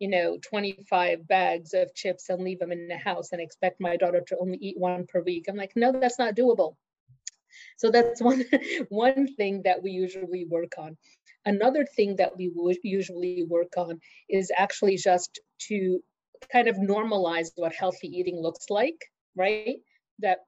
you 0.00 0.08
know 0.08 0.38
25 0.42 1.28
bags 1.28 1.74
of 1.74 1.94
chips 1.94 2.30
and 2.30 2.42
leave 2.42 2.58
them 2.58 2.72
in 2.72 2.88
the 2.88 2.96
house 2.96 3.32
and 3.32 3.40
expect 3.40 3.80
my 3.80 3.96
daughter 3.96 4.22
to 4.26 4.38
only 4.38 4.58
eat 4.60 4.78
one 4.78 5.06
per 5.06 5.20
week 5.20 5.44
i'm 5.48 5.56
like 5.56 5.72
no 5.76 5.92
that's 5.92 6.18
not 6.18 6.34
doable 6.34 6.74
so 7.76 7.90
that's 7.90 8.20
one 8.30 8.44
one 8.88 9.26
thing 9.36 9.62
that 9.64 9.82
we 9.82 9.90
usually 9.90 10.46
work 10.48 10.72
on. 10.78 10.96
Another 11.46 11.84
thing 11.84 12.16
that 12.16 12.36
we 12.36 12.50
would 12.54 12.78
usually 12.82 13.44
work 13.48 13.72
on 13.76 14.00
is 14.28 14.50
actually 14.56 14.96
just 14.96 15.40
to 15.68 16.00
kind 16.52 16.68
of 16.68 16.76
normalize 16.76 17.50
what 17.56 17.74
healthy 17.74 18.08
eating 18.08 18.40
looks 18.40 18.66
like 18.70 18.98
right? 19.36 19.76
That 20.20 20.38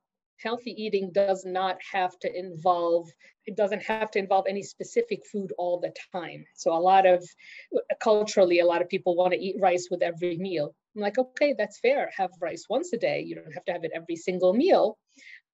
healthy 0.42 0.74
eating 0.76 1.12
does 1.12 1.44
not 1.44 1.76
have 1.92 2.18
to 2.20 2.38
involve 2.38 3.08
it 3.46 3.56
doesn't 3.56 3.82
have 3.82 4.10
to 4.12 4.18
involve 4.18 4.46
any 4.48 4.62
specific 4.62 5.20
food 5.30 5.52
all 5.58 5.80
the 5.80 5.92
time. 6.12 6.44
So 6.54 6.72
a 6.72 6.78
lot 6.78 7.06
of 7.06 7.24
culturally 8.02 8.60
a 8.60 8.66
lot 8.66 8.82
of 8.82 8.88
people 8.88 9.16
want 9.16 9.32
to 9.32 9.38
eat 9.38 9.56
rice 9.60 9.88
with 9.90 10.02
every 10.02 10.36
meal. 10.36 10.74
I'm 10.94 11.02
like 11.02 11.18
okay 11.18 11.54
that's 11.56 11.78
fair. 11.80 12.10
Have 12.16 12.30
rice 12.40 12.64
once 12.68 12.92
a 12.92 12.98
day. 12.98 13.22
You 13.26 13.36
don't 13.36 13.52
have 13.54 13.64
to 13.66 13.72
have 13.72 13.84
it 13.84 13.92
every 13.94 14.16
single 14.16 14.52
meal 14.54 14.98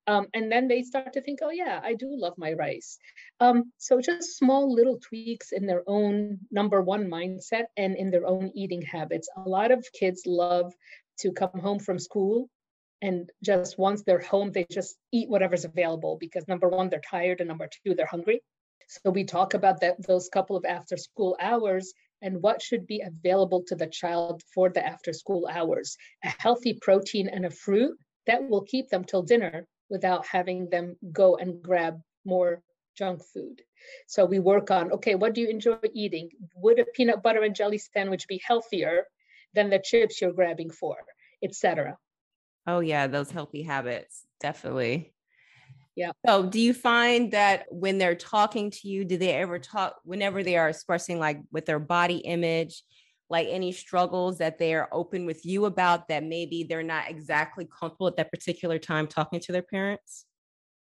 um, 0.09 0.25
and 0.33 0.51
then 0.51 0.67
they 0.67 0.81
start 0.81 1.13
to 1.13 1.21
think 1.21 1.39
oh 1.43 1.51
yeah 1.51 1.79
i 1.83 1.93
do 1.93 2.07
love 2.11 2.33
my 2.37 2.53
rice. 2.53 2.97
Um, 3.39 3.71
so 3.77 4.01
just 4.01 4.37
small 4.37 4.73
little 4.73 4.99
tweaks 4.99 5.51
in 5.51 5.65
their 5.65 5.83
own 5.87 6.39
number 6.51 6.81
one 6.81 7.07
mindset 7.07 7.65
and 7.77 7.95
in 7.95 8.09
their 8.09 8.25
own 8.25 8.51
eating 8.55 8.81
habits. 8.81 9.29
A 9.37 9.47
lot 9.47 9.71
of 9.71 9.85
kids 9.93 10.23
love 10.25 10.73
to 11.19 11.31
come 11.31 11.59
home 11.59 11.79
from 11.79 11.99
school 11.99 12.49
and 13.01 13.29
just 13.43 13.77
once 13.77 14.03
they're 14.03 14.19
home 14.19 14.51
they 14.51 14.65
just 14.69 14.97
eat 15.11 15.29
whatever's 15.29 15.63
available 15.63 16.17
because 16.19 16.47
number 16.47 16.67
one 16.67 16.89
they're 16.89 17.09
tired 17.09 17.39
and 17.39 17.47
number 17.47 17.69
two 17.85 17.93
they're 17.93 18.15
hungry. 18.17 18.41
So 18.87 19.11
we 19.11 19.23
talk 19.23 19.53
about 19.53 19.81
that 19.81 20.05
those 20.07 20.27
couple 20.29 20.57
of 20.57 20.65
after 20.65 20.97
school 20.97 21.37
hours 21.39 21.93
and 22.21 22.41
what 22.41 22.61
should 22.61 22.87
be 22.87 23.01
available 23.01 23.63
to 23.67 23.75
the 23.75 23.87
child 23.87 24.41
for 24.53 24.69
the 24.69 24.85
after 24.85 25.13
school 25.13 25.47
hours. 25.47 25.95
A 26.23 26.33
healthy 26.39 26.77
protein 26.81 27.29
and 27.29 27.45
a 27.45 27.51
fruit 27.51 27.95
that 28.25 28.49
will 28.49 28.63
keep 28.63 28.89
them 28.89 29.03
till 29.05 29.21
dinner 29.21 29.67
without 29.89 30.25
having 30.25 30.69
them 30.69 30.95
go 31.11 31.35
and 31.35 31.61
grab 31.61 32.01
more 32.25 32.61
junk 32.97 33.21
food 33.33 33.61
so 34.07 34.25
we 34.25 34.39
work 34.39 34.71
on 34.71 34.91
okay 34.91 35.15
what 35.15 35.33
do 35.33 35.41
you 35.41 35.47
enjoy 35.47 35.77
eating 35.93 36.29
would 36.55 36.79
a 36.79 36.85
peanut 36.93 37.23
butter 37.23 37.43
and 37.43 37.55
jelly 37.55 37.77
sandwich 37.77 38.27
be 38.27 38.41
healthier 38.45 39.05
than 39.53 39.69
the 39.69 39.79
chips 39.79 40.21
you're 40.21 40.33
grabbing 40.33 40.69
for, 40.69 40.97
etc. 41.43 41.97
Oh 42.67 42.79
yeah, 42.79 43.07
those 43.07 43.31
healthy 43.31 43.63
habits, 43.63 44.25
definitely. 44.39 45.13
Yeah. 45.95 46.11
So, 46.25 46.45
do 46.45 46.59
you 46.59 46.73
find 46.73 47.31
that 47.31 47.65
when 47.69 47.97
they're 47.97 48.15
talking 48.15 48.71
to 48.71 48.87
you, 48.87 49.05
do 49.05 49.17
they 49.17 49.33
ever 49.33 49.59
talk 49.59 49.95
whenever 50.03 50.43
they 50.43 50.55
are 50.55 50.69
expressing 50.69 51.19
like 51.19 51.41
with 51.51 51.65
their 51.65 51.79
body 51.79 52.17
image, 52.17 52.83
like 53.29 53.47
any 53.49 53.71
struggles 53.71 54.39
that 54.39 54.57
they 54.57 54.73
are 54.73 54.89
open 54.91 55.25
with 55.25 55.45
you 55.45 55.65
about 55.65 56.07
that 56.07 56.23
maybe 56.23 56.63
they're 56.63 56.83
not 56.83 57.09
exactly 57.09 57.65
comfortable 57.65 58.07
at 58.07 58.17
that 58.17 58.31
particular 58.31 58.79
time 58.79 59.07
talking 59.07 59.39
to 59.41 59.51
their 59.51 59.61
parents? 59.61 60.25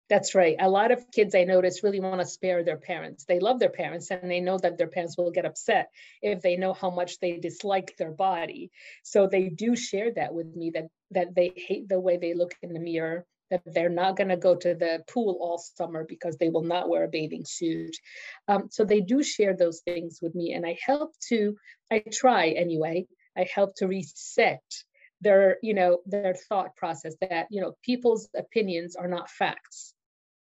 That's 0.10 0.36
right. 0.36 0.58
A 0.60 0.70
lot 0.70 0.92
of 0.92 1.10
kids 1.12 1.34
I 1.34 1.46
notice 1.46 1.84
really 1.84 2.02
want 2.02 2.20
to 2.20 2.28
spare 2.28 2.64
their 2.64 2.78
parents. 2.78 3.24
They 3.26 3.40
love 3.40 3.60
their 3.60 3.70
parents 3.70 4.12
and 4.12 4.30
they 4.30 4.42
know 4.42 4.58
that 4.58 4.78
their 4.78 4.90
parents 4.90 5.18
will 5.18 5.32
get 5.32 5.46
upset 5.46 5.90
if 6.22 6.42
they 6.42 6.58
know 6.58 6.74
how 6.74 6.90
much 6.90 7.20
they 7.20 7.38
dislike 7.38 7.96
their 7.98 8.12
body. 8.12 8.72
So 9.04 9.28
they 9.28 9.50
do 9.50 9.76
share 9.76 10.12
that 10.12 10.34
with 10.34 10.56
me 10.56 10.72
that 10.72 10.88
that 11.12 11.34
they 11.34 11.54
hate 11.56 11.88
the 11.88 12.00
way 12.00 12.18
they 12.18 12.34
look 12.34 12.54
in 12.62 12.74
the 12.74 12.80
mirror, 12.80 13.26
that 13.54 13.74
they're 13.74 13.90
not 13.90 14.18
going 14.18 14.30
to 14.30 14.38
go 14.38 14.56
to 14.56 14.74
the 14.74 15.04
pool 15.08 15.38
all 15.40 15.58
summer 15.58 16.06
because 16.08 16.38
they 16.38 16.50
will 16.50 16.64
not 16.64 16.90
wear 16.90 17.04
a 17.04 17.08
bathing 17.08 17.46
suit. 17.46 17.96
Um, 18.48 18.70
so 18.72 18.84
they 18.84 19.02
do 19.02 19.22
share 19.22 19.56
those 19.56 19.82
things 19.82 20.20
with 20.22 20.34
me 20.34 20.54
and 20.54 20.66
I 20.66 20.78
help 20.84 21.14
to 21.30 21.56
I 21.92 22.04
try 22.12 22.50
anyway. 22.50 23.06
I 23.38 23.48
help 23.54 23.76
to 23.78 23.88
reset 23.88 24.64
their 25.22 25.58
you 25.64 25.74
know 25.74 26.00
their 26.06 26.36
thought 26.50 26.76
process 26.76 27.16
that 27.22 27.48
you 27.50 27.62
know 27.62 27.74
people's 27.84 28.28
opinions 28.36 28.96
are 28.96 29.08
not 29.08 29.30
facts 29.30 29.94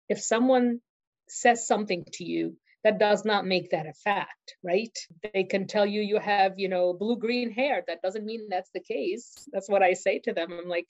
if 0.09 0.19
someone 0.19 0.81
says 1.29 1.65
something 1.65 2.05
to 2.13 2.23
you 2.23 2.57
that 2.83 2.99
does 2.99 3.25
not 3.25 3.47
make 3.47 3.71
that 3.71 3.87
a 3.87 3.93
fact 3.93 4.55
right 4.63 4.95
they 5.33 5.43
can 5.43 5.65
tell 5.65 5.85
you 5.85 6.01
you 6.01 6.19
have 6.19 6.53
you 6.57 6.67
know 6.67 6.93
blue 6.93 7.17
green 7.17 7.51
hair 7.51 7.83
that 7.87 8.01
doesn't 8.01 8.25
mean 8.25 8.47
that's 8.49 8.69
the 8.73 8.81
case 8.81 9.33
that's 9.51 9.69
what 9.69 9.81
i 9.81 9.93
say 9.93 10.19
to 10.19 10.33
them 10.33 10.51
i'm 10.51 10.67
like 10.67 10.87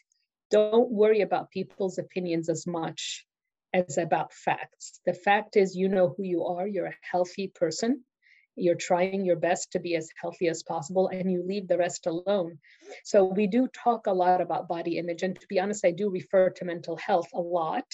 don't 0.52 0.92
worry 0.92 1.22
about 1.22 1.52
people's 1.52 1.98
opinions 1.98 2.50
as 2.50 2.66
much 2.68 3.26
as 3.74 3.98
about 3.98 4.34
facts. 4.34 5.00
The 5.06 5.14
fact 5.14 5.58
is 5.58 5.76
you 5.76 5.90
know 5.90 6.14
who 6.16 6.24
you 6.24 6.46
are. 6.46 6.68
You're 6.68 6.88
a 6.88 6.98
healthy 7.12 7.48
person. 7.54 8.04
You're 8.56 8.76
trying 8.76 9.26
your 9.26 9.36
best 9.36 9.74
to 9.74 9.80
be 9.80 9.96
as 9.96 10.10
healthy 10.22 10.48
as 10.48 10.64
possible 10.64 11.10
and 11.10 11.30
you 11.32 11.44
leave 11.44 11.68
the 11.68 11.78
rest 11.78 12.08
alone. 12.08 12.60
So 13.04 13.26
we 13.26 13.48
do 13.48 13.68
talk 13.68 14.08
a 14.08 14.14
lot 14.14 14.40
about 14.42 14.68
body 14.70 14.98
image 14.98 15.24
and 15.24 15.40
to 15.40 15.48
be 15.48 15.60
honest 15.60 15.86
i 15.86 15.92
do 15.92 16.10
refer 16.10 16.50
to 16.52 16.66
mental 16.66 16.96
health 16.96 17.28
a 17.34 17.42
lot 17.42 17.86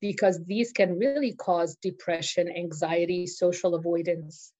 because 0.00 0.42
these 0.44 0.72
can 0.72 0.98
really 0.98 1.34
cause 1.34 1.76
depression 1.76 2.48
anxiety 2.48 3.26
social 3.26 3.74
avoidance 3.74 4.52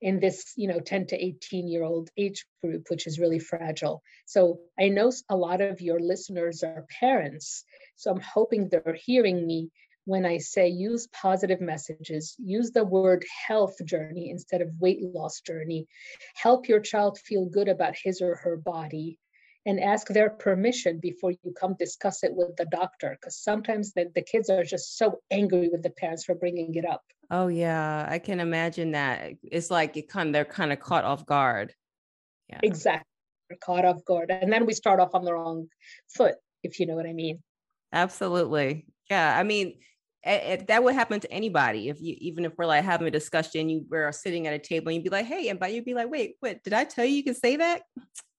in 0.00 0.20
this 0.20 0.52
you 0.56 0.68
know 0.68 0.80
10 0.80 1.06
to 1.08 1.16
18 1.24 1.68
year 1.68 1.82
old 1.84 2.10
age 2.16 2.46
group 2.62 2.86
which 2.88 3.06
is 3.06 3.18
really 3.18 3.38
fragile. 3.38 4.02
So 4.26 4.60
i 4.78 4.88
know 4.88 5.10
a 5.28 5.36
lot 5.36 5.60
of 5.60 5.80
your 5.80 6.00
listeners 6.00 6.62
are 6.62 6.86
parents 7.00 7.64
so 7.96 8.10
i'm 8.10 8.20
hoping 8.20 8.68
they're 8.68 8.98
hearing 9.06 9.46
me 9.46 9.70
when 10.08 10.24
I 10.24 10.38
say 10.38 10.68
use 10.68 11.06
positive 11.08 11.60
messages, 11.60 12.34
use 12.38 12.70
the 12.70 12.82
word 12.82 13.26
health 13.46 13.74
journey 13.84 14.30
instead 14.30 14.62
of 14.62 14.70
weight 14.80 15.02
loss 15.02 15.42
journey, 15.42 15.86
help 16.34 16.66
your 16.66 16.80
child 16.80 17.18
feel 17.18 17.44
good 17.44 17.68
about 17.68 17.94
his 17.94 18.22
or 18.22 18.36
her 18.36 18.56
body, 18.56 19.18
and 19.68 19.78
ask 19.78 20.08
their 20.08 20.30
permission 20.30 20.98
before 20.98 21.30
you 21.30 21.52
come 21.52 21.76
discuss 21.78 22.24
it 22.24 22.34
with 22.34 22.56
the 22.56 22.64
doctor. 22.64 23.10
Because 23.20 23.36
sometimes 23.36 23.92
the, 23.92 24.10
the 24.14 24.22
kids 24.22 24.48
are 24.48 24.64
just 24.64 24.96
so 24.96 25.20
angry 25.30 25.68
with 25.70 25.82
the 25.82 25.90
parents 25.90 26.24
for 26.24 26.34
bringing 26.34 26.74
it 26.74 26.86
up. 26.86 27.02
Oh, 27.30 27.48
yeah. 27.48 28.06
I 28.08 28.18
can 28.18 28.40
imagine 28.40 28.92
that. 28.92 29.34
It's 29.42 29.70
like 29.70 29.98
it 29.98 30.08
kind 30.08 30.28
of, 30.28 30.32
they're 30.32 30.46
kind 30.46 30.72
of 30.72 30.80
caught 30.80 31.04
off 31.04 31.26
guard. 31.26 31.74
Yeah. 32.48 32.60
Exactly. 32.62 33.04
They're 33.50 33.58
caught 33.62 33.84
off 33.84 34.02
guard. 34.06 34.30
And 34.30 34.50
then 34.50 34.64
we 34.64 34.72
start 34.72 35.00
off 35.00 35.14
on 35.14 35.22
the 35.22 35.34
wrong 35.34 35.68
foot, 36.08 36.36
if 36.62 36.80
you 36.80 36.86
know 36.86 36.94
what 36.94 37.06
I 37.06 37.12
mean. 37.12 37.42
Absolutely. 37.92 38.86
Yeah. 39.10 39.38
I 39.38 39.42
mean, 39.42 39.74
if 40.24 40.66
that 40.68 40.82
would 40.82 40.94
happen 40.94 41.20
to 41.20 41.30
anybody 41.30 41.88
if 41.88 42.00
you 42.00 42.16
even 42.18 42.44
if 42.44 42.52
we're 42.58 42.66
like 42.66 42.84
having 42.84 43.06
a 43.06 43.10
discussion 43.10 43.68
you 43.68 43.86
were 43.88 44.10
sitting 44.10 44.48
at 44.48 44.52
a 44.52 44.58
table 44.58 44.88
and 44.88 44.96
you'd 44.96 45.04
be 45.04 45.10
like 45.10 45.24
hey 45.24 45.48
and 45.48 45.60
by 45.60 45.68
you'd 45.68 45.84
be 45.84 45.94
like 45.94 46.10
wait 46.10 46.34
what 46.40 46.62
did 46.64 46.72
i 46.72 46.82
tell 46.82 47.04
you 47.04 47.14
you 47.14 47.22
can 47.22 47.36
say 47.36 47.54
that 47.54 47.82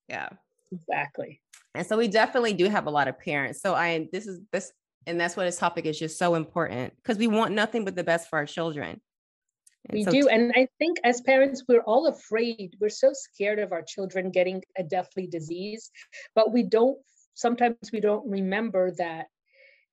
yeah 0.09 0.27
exactly. 0.71 1.41
And 1.75 1.85
so 1.85 1.97
we 1.97 2.07
definitely 2.07 2.53
do 2.53 2.67
have 2.67 2.87
a 2.87 2.89
lot 2.89 3.07
of 3.07 3.19
parents. 3.19 3.61
So 3.61 3.75
i 3.75 4.07
this 4.11 4.27
is 4.27 4.41
this 4.51 4.71
and 5.07 5.19
that's 5.19 5.35
what 5.35 5.45
this 5.45 5.57
topic 5.57 5.85
is 5.85 5.97
just 5.97 6.17
so 6.17 6.35
important 6.35 6.93
because 6.97 7.17
we 7.17 7.27
want 7.27 7.53
nothing 7.53 7.85
but 7.85 7.95
the 7.95 8.03
best 8.03 8.29
for 8.29 8.37
our 8.37 8.45
children. 8.45 9.01
And 9.89 9.97
we 9.97 10.03
so 10.03 10.11
do 10.11 10.23
t- 10.23 10.29
and 10.29 10.51
i 10.55 10.67
think 10.77 10.97
as 11.05 11.21
parents 11.21 11.63
we're 11.67 11.81
all 11.81 12.07
afraid 12.07 12.75
we're 12.81 12.89
so 12.89 13.11
scared 13.13 13.59
of 13.59 13.71
our 13.71 13.81
children 13.81 14.29
getting 14.29 14.61
a 14.77 14.83
deathly 14.83 15.25
disease 15.25 15.89
but 16.35 16.51
we 16.51 16.63
don't 16.63 16.97
sometimes 17.33 17.77
we 17.93 18.01
don't 18.01 18.29
remember 18.29 18.91
that 18.97 19.27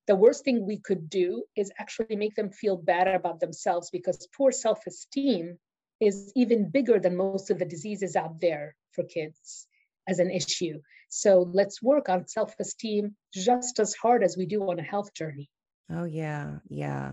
the 0.09 0.17
worst 0.17 0.45
thing 0.45 0.67
we 0.67 0.79
could 0.79 1.09
do 1.09 1.45
is 1.57 1.71
actually 1.79 2.17
make 2.17 2.35
them 2.35 2.51
feel 2.51 2.77
bad 2.77 3.07
about 3.07 3.39
themselves 3.39 3.91
because 3.91 4.29
poor 4.37 4.51
self 4.51 4.81
esteem 4.89 5.57
is 6.01 6.33
even 6.35 6.71
bigger 6.71 6.99
than 6.99 7.17
most 7.17 7.51
of 7.51 7.59
the 7.61 7.65
diseases 7.65 8.17
out 8.17 8.41
there 8.41 8.75
for 8.93 9.05
kids 9.05 9.69
as 10.09 10.19
an 10.19 10.31
issue. 10.31 10.81
So 11.09 11.51
let's 11.53 11.83
work 11.83 12.09
on 12.09 12.27
self 12.27 12.55
esteem 12.59 13.17
just 13.33 13.79
as 13.79 13.95
hard 13.95 14.23
as 14.23 14.37
we 14.37 14.47
do 14.47 14.63
on 14.69 14.79
a 14.79 14.83
health 14.83 15.15
journey. 15.15 15.49
Oh, 15.91 16.05
yeah. 16.05 16.59
Yeah. 16.69 17.13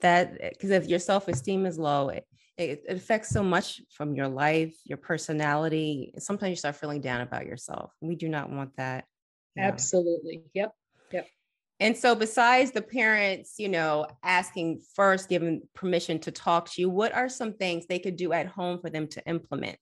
That 0.00 0.36
eh, 0.40 0.50
because 0.50 0.70
if 0.70 0.88
your 0.88 0.98
self 0.98 1.28
esteem 1.28 1.66
is 1.66 1.78
low, 1.78 2.08
it, 2.08 2.26
it, 2.56 2.84
affects 2.88 3.30
so 3.30 3.42
much 3.42 3.82
from 3.90 4.14
your 4.14 4.28
life, 4.28 4.74
your 4.84 4.98
personality. 4.98 6.14
Sometimes 6.18 6.50
you 6.50 6.56
start 6.56 6.76
feeling 6.76 7.00
down 7.00 7.20
about 7.20 7.46
yourself. 7.46 7.92
We 8.00 8.16
do 8.16 8.28
not 8.28 8.50
want 8.50 8.76
that. 8.76 9.04
Absolutely. 9.58 10.42
Yep. 10.54 10.72
Yep. 11.12 11.28
And 11.80 11.96
so, 11.96 12.14
besides 12.14 12.70
the 12.70 12.82
parents, 12.82 13.54
you 13.58 13.68
know, 13.68 14.06
asking 14.22 14.80
first, 14.94 15.28
giving 15.28 15.62
permission 15.74 16.18
to 16.20 16.30
talk 16.30 16.70
to 16.72 16.80
you, 16.80 16.88
what 16.88 17.14
are 17.14 17.28
some 17.28 17.52
things 17.52 17.86
they 17.86 17.98
could 17.98 18.16
do 18.16 18.32
at 18.32 18.46
home 18.46 18.80
for 18.80 18.90
them 18.90 19.08
to 19.08 19.26
implement? 19.26 19.78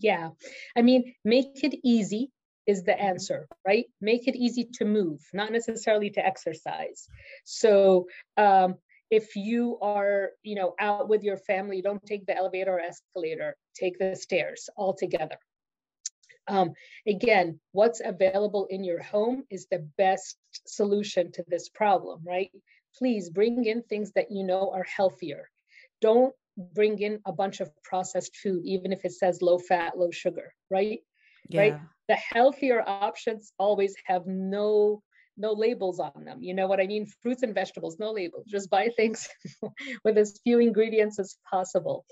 Yeah. 0.00 0.30
I 0.76 0.82
mean, 0.82 1.14
make 1.24 1.62
it 1.62 1.78
easy 1.84 2.30
is 2.66 2.84
the 2.84 2.98
answer, 2.98 3.48
right? 3.66 3.86
Make 4.00 4.28
it 4.28 4.36
easy 4.36 4.68
to 4.74 4.84
move, 4.84 5.20
not 5.32 5.52
necessarily 5.52 6.10
to 6.10 6.24
exercise. 6.24 7.08
So, 7.44 8.06
um, 8.36 8.76
if 9.10 9.34
you 9.34 9.76
are, 9.82 10.30
you 10.44 10.54
know, 10.54 10.74
out 10.78 11.08
with 11.08 11.24
your 11.24 11.36
family, 11.36 11.82
don't 11.82 12.04
take 12.06 12.26
the 12.26 12.36
elevator 12.36 12.74
or 12.74 12.80
escalator, 12.80 13.56
take 13.74 13.98
the 13.98 14.14
stairs 14.14 14.70
altogether. 14.76 15.36
Um, 16.46 16.72
again, 17.06 17.58
what's 17.72 18.00
available 18.04 18.66
in 18.70 18.84
your 18.84 19.02
home 19.02 19.44
is 19.50 19.66
the 19.66 19.86
best 19.98 20.38
solution 20.66 21.32
to 21.32 21.44
this 21.48 21.68
problem, 21.68 22.20
right? 22.24 22.50
Please 22.96 23.30
bring 23.30 23.64
in 23.64 23.82
things 23.82 24.12
that 24.12 24.30
you 24.30 24.44
know 24.44 24.70
are 24.72 24.84
healthier. 24.84 25.48
Don't 26.00 26.34
bring 26.74 26.98
in 26.98 27.20
a 27.26 27.32
bunch 27.32 27.60
of 27.60 27.70
processed 27.82 28.36
food, 28.36 28.62
even 28.64 28.92
if 28.92 29.04
it 29.04 29.12
says 29.12 29.42
low 29.42 29.58
fat, 29.58 29.98
low 29.98 30.10
sugar, 30.10 30.52
right? 30.70 31.00
Yeah. 31.48 31.60
Right. 31.60 31.80
The 32.08 32.16
healthier 32.16 32.82
options 32.86 33.52
always 33.58 33.94
have 34.06 34.26
no 34.26 35.02
no 35.40 35.52
labels 35.52 35.98
on 35.98 36.24
them. 36.24 36.42
You 36.42 36.54
know 36.54 36.66
what 36.66 36.80
I 36.80 36.86
mean? 36.86 37.06
Fruits 37.22 37.42
and 37.42 37.54
vegetables, 37.54 37.96
no 37.98 38.12
labels. 38.12 38.44
Just 38.46 38.68
buy 38.68 38.90
things 38.94 39.28
with 40.04 40.18
as 40.18 40.38
few 40.44 40.58
ingredients 40.58 41.18
as 41.18 41.36
possible. 41.50 42.04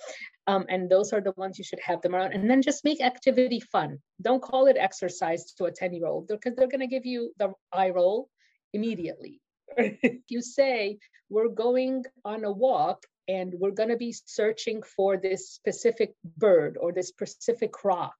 Um, 0.46 0.64
and 0.68 0.88
those 0.88 1.12
are 1.12 1.20
the 1.20 1.34
ones 1.36 1.58
you 1.58 1.64
should 1.64 1.80
have 1.84 2.00
them 2.00 2.14
around. 2.14 2.32
And 2.32 2.48
then 2.48 2.62
just 2.62 2.84
make 2.84 3.02
activity 3.02 3.60
fun. 3.60 3.98
Don't 4.22 4.40
call 4.40 4.66
it 4.66 4.76
exercise 4.78 5.52
to 5.58 5.64
a 5.64 5.70
10 5.70 5.92
year 5.92 6.06
old 6.06 6.28
because 6.28 6.56
they're 6.56 6.68
going 6.68 6.80
to 6.80 6.86
give 6.86 7.04
you 7.04 7.32
the 7.38 7.52
eye 7.72 7.90
roll 7.90 8.30
immediately. 8.72 9.40
if 9.76 10.22
you 10.28 10.40
say, 10.40 10.98
we're 11.28 11.48
going 11.48 12.04
on 12.24 12.44
a 12.44 12.50
walk 12.50 13.04
and 13.28 13.52
we're 13.58 13.70
going 13.70 13.90
to 13.90 13.96
be 13.96 14.12
searching 14.12 14.82
for 14.82 15.18
this 15.18 15.50
specific 15.50 16.14
bird 16.38 16.78
or 16.80 16.92
this 16.92 17.08
specific 17.08 17.84
rock, 17.84 18.16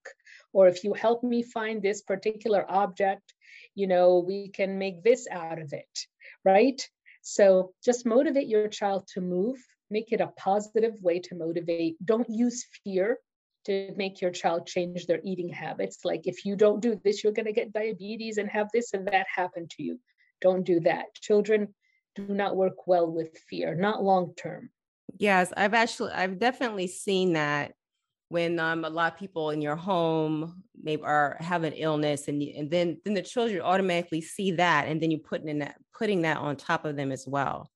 or 0.53 0.69
if 0.69 0.85
you 0.85 0.93
help 0.93 1.25
me 1.25 1.43
find 1.43 1.83
this 1.83 2.03
particular 2.03 2.65
object, 2.69 3.33
you 3.75 3.87
know, 3.87 4.19
we 4.19 4.49
can 4.49 4.79
make 4.79 5.03
this 5.03 5.27
out 5.31 5.59
of 5.59 5.73
it, 5.73 6.07
right? 6.45 6.87
So 7.23 7.73
just 7.85 8.07
motivate 8.07 8.49
your 8.49 8.69
child 8.69 9.09
to 9.15 9.21
move, 9.21 9.57
make 9.91 10.13
it 10.13 10.21
a 10.21 10.33
positive 10.37 11.03
way 11.03 11.21
to 11.21 11.35
motivate. 11.35 11.97
Don't 12.05 12.29
use 12.29 12.67
fear 12.85 13.19
to 13.65 13.93
make 13.97 14.21
your 14.21 14.31
child 14.31 14.67
change 14.67 15.07
their 15.07 15.21
eating 15.25 15.49
habits. 15.49 16.05
Like 16.05 16.27
if 16.27 16.45
you 16.45 16.55
don't 16.55 16.81
do 16.81 17.01
this, 17.03 17.25
you're 17.25 17.33
going 17.33 17.47
to 17.47 17.53
get 17.53 17.73
diabetes 17.73 18.39
and 18.39 18.49
have 18.51 18.69
this 18.73 18.93
and 18.93 19.07
that 19.09 19.27
happen 19.35 19.69
to 19.69 19.83
you. 19.83 19.99
Don't 20.41 20.65
do 20.65 20.81
that. 20.81 21.07
Children 21.15 21.75
do 22.15 22.27
not 22.29 22.57
work 22.57 22.87
well 22.87 23.11
with 23.11 23.37
fear, 23.49 23.75
not 23.75 24.03
long 24.03 24.35
term. 24.35 24.71
Yes, 25.19 25.53
I've 25.57 25.75
actually, 25.75 26.13
I've 26.13 26.39
definitely 26.39 26.87
seen 26.87 27.35
that 27.35 27.75
when 28.29 28.59
um, 28.59 28.85
a 28.85 28.91
lot 28.91 29.13
of 29.13 29.19
people 29.19 29.51
in 29.51 29.61
your 29.61 29.77
home 29.77 30.63
maybe 30.81 31.03
are 31.03 31.37
have 31.41 31.65
an 31.65 31.73
illness 31.73 32.29
and 32.29 32.41
and 32.43 32.71
then 32.71 33.01
then 33.05 33.15
the 33.15 33.23
children 33.23 33.61
automatically 33.61 34.21
see 34.21 34.53
that 34.53 34.87
and 34.87 35.01
then 35.01 35.11
you 35.11 35.19
putting 35.19 35.49
in 35.49 35.59
that 35.61 35.77
putting 35.97 36.23
that 36.23 36.37
on 36.37 36.57
top 36.57 36.85
of 36.85 36.95
them 36.97 37.11
as 37.11 37.27
well. 37.27 37.71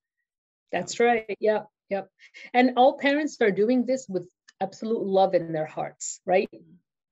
That's 0.71 1.01
right. 1.01 1.37
Yep 1.41 1.67
yep. 1.93 2.09
And 2.55 2.73
all 2.77 2.99
parents 2.99 3.37
are 3.41 3.51
doing 3.51 3.87
this 3.87 4.07
with 4.09 4.29
absolute 4.61 5.03
love 5.03 5.35
in 5.35 5.53
their 5.53 5.67
hearts 5.67 6.21
right 6.25 6.49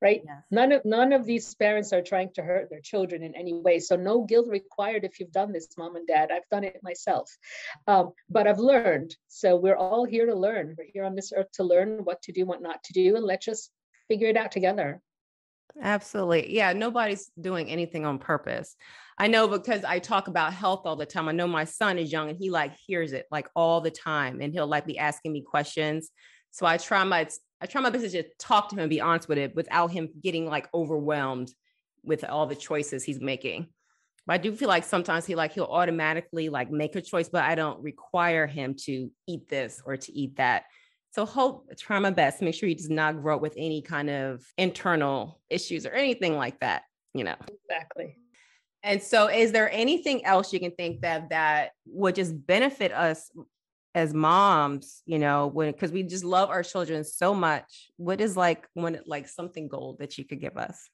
right? 0.02 0.22
Yes. 0.24 0.42
none 0.50 0.72
of 0.72 0.84
none 0.84 1.12
of 1.12 1.26
these 1.26 1.54
parents 1.54 1.92
are 1.92 2.02
trying 2.02 2.30
to 2.34 2.42
hurt 2.42 2.70
their 2.70 2.80
children 2.80 3.22
in 3.22 3.34
any 3.34 3.54
way. 3.54 3.78
So 3.78 3.96
no 3.96 4.24
guilt 4.24 4.48
required 4.48 5.04
if 5.04 5.20
you've 5.20 5.32
done 5.32 5.52
this 5.52 5.68
mom 5.76 5.96
and 5.96 6.06
dad. 6.06 6.30
I've 6.32 6.48
done 6.50 6.64
it 6.64 6.80
myself. 6.82 7.30
Um, 7.86 8.12
but 8.28 8.46
i've 8.46 8.58
learned. 8.58 9.14
So 9.28 9.56
we're 9.56 9.76
all 9.76 10.04
here 10.04 10.26
to 10.26 10.34
learn. 10.34 10.74
We're 10.78 10.90
here 10.92 11.04
on 11.04 11.14
this 11.14 11.32
earth 11.36 11.52
to 11.54 11.64
learn 11.64 12.04
what 12.04 12.22
to 12.22 12.32
do 12.32 12.46
what 12.46 12.62
not 12.62 12.82
to 12.84 12.92
do 12.92 13.16
and 13.16 13.24
let's 13.24 13.44
just 13.44 13.70
figure 14.08 14.28
it 14.28 14.36
out 14.36 14.52
together. 14.52 15.00
Absolutely. 15.80 16.54
Yeah 16.54 16.72
nobody's 16.72 17.30
doing 17.40 17.68
anything 17.68 18.04
on 18.04 18.18
purpose. 18.18 18.76
I 19.18 19.26
know 19.26 19.46
because 19.48 19.84
i 19.84 19.98
talk 19.98 20.28
about 20.28 20.54
health 20.54 20.82
all 20.86 20.96
the 20.96 21.04
time. 21.04 21.28
I 21.28 21.32
know 21.32 21.46
my 21.46 21.64
son 21.64 21.98
is 21.98 22.10
young 22.10 22.30
and 22.30 22.38
he 22.38 22.48
like 22.50 22.72
hears 22.86 23.12
it 23.12 23.26
like 23.30 23.48
all 23.54 23.82
the 23.82 23.90
time 23.90 24.40
and 24.40 24.52
he'll 24.52 24.66
like 24.66 24.86
be 24.86 24.98
asking 24.98 25.32
me 25.32 25.42
questions. 25.42 26.10
So 26.52 26.66
I 26.66 26.78
try 26.78 27.04
my 27.04 27.28
I 27.60 27.66
try 27.66 27.80
my 27.80 27.90
best 27.90 28.04
to 28.04 28.10
just 28.10 28.38
talk 28.38 28.68
to 28.70 28.76
him 28.76 28.80
and 28.80 28.90
be 28.90 29.00
honest 29.00 29.28
with 29.28 29.38
it 29.38 29.54
without 29.54 29.90
him 29.90 30.08
getting 30.22 30.46
like 30.46 30.68
overwhelmed 30.72 31.52
with 32.02 32.24
all 32.24 32.46
the 32.46 32.56
choices 32.56 33.04
he's 33.04 33.20
making. 33.20 33.66
But 34.26 34.34
I 34.34 34.38
do 34.38 34.54
feel 34.54 34.68
like 34.68 34.84
sometimes 34.84 35.26
he 35.26 35.34
like 35.34 35.52
he'll 35.52 35.64
automatically 35.64 36.48
like 36.48 36.70
make 36.70 36.96
a 36.96 37.02
choice, 37.02 37.28
but 37.28 37.44
I 37.44 37.54
don't 37.54 37.82
require 37.82 38.46
him 38.46 38.74
to 38.84 39.10
eat 39.26 39.48
this 39.48 39.82
or 39.84 39.96
to 39.96 40.12
eat 40.12 40.36
that. 40.36 40.64
So 41.12 41.26
hope 41.26 41.68
try 41.76 41.98
my 41.98 42.10
best 42.10 42.38
to 42.38 42.44
make 42.44 42.54
sure 42.54 42.68
he 42.68 42.74
does 42.74 42.90
not 42.90 43.20
grow 43.20 43.36
up 43.36 43.42
with 43.42 43.54
any 43.56 43.82
kind 43.82 44.08
of 44.08 44.44
internal 44.56 45.40
issues 45.50 45.84
or 45.84 45.90
anything 45.90 46.36
like 46.36 46.60
that, 46.60 46.82
you 47.14 47.24
know. 47.24 47.34
Exactly. 47.64 48.16
And 48.82 49.02
so 49.02 49.28
is 49.28 49.52
there 49.52 49.70
anything 49.72 50.24
else 50.24 50.52
you 50.52 50.60
can 50.60 50.70
think 50.70 51.02
that 51.02 51.30
that 51.30 51.72
would 51.86 52.14
just 52.14 52.46
benefit 52.46 52.92
us 52.92 53.30
as 53.94 54.14
moms, 54.14 55.02
you 55.06 55.18
know, 55.18 55.48
when 55.48 55.72
because 55.72 55.92
we 55.92 56.02
just 56.02 56.24
love 56.24 56.50
our 56.50 56.62
children 56.62 57.04
so 57.04 57.34
much. 57.34 57.90
What 57.96 58.20
is 58.20 58.36
like 58.36 58.68
when 58.74 59.00
like 59.06 59.28
something 59.28 59.68
gold 59.68 59.98
that 59.98 60.18
you 60.18 60.24
could 60.24 60.40
give 60.40 60.56
us? 60.56 60.88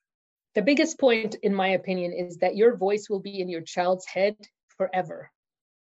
The 0.55 0.63
biggest 0.63 0.99
point, 0.99 1.37
in 1.43 1.55
my 1.55 1.69
opinion, 1.69 2.13
is 2.13 2.39
that 2.39 2.57
your 2.57 2.77
voice 2.77 3.09
will 3.11 3.21
be 3.21 3.41
in 3.41 3.49
your 3.49 3.61
child's 3.61 4.07
head 4.07 4.37
forever. 4.79 5.31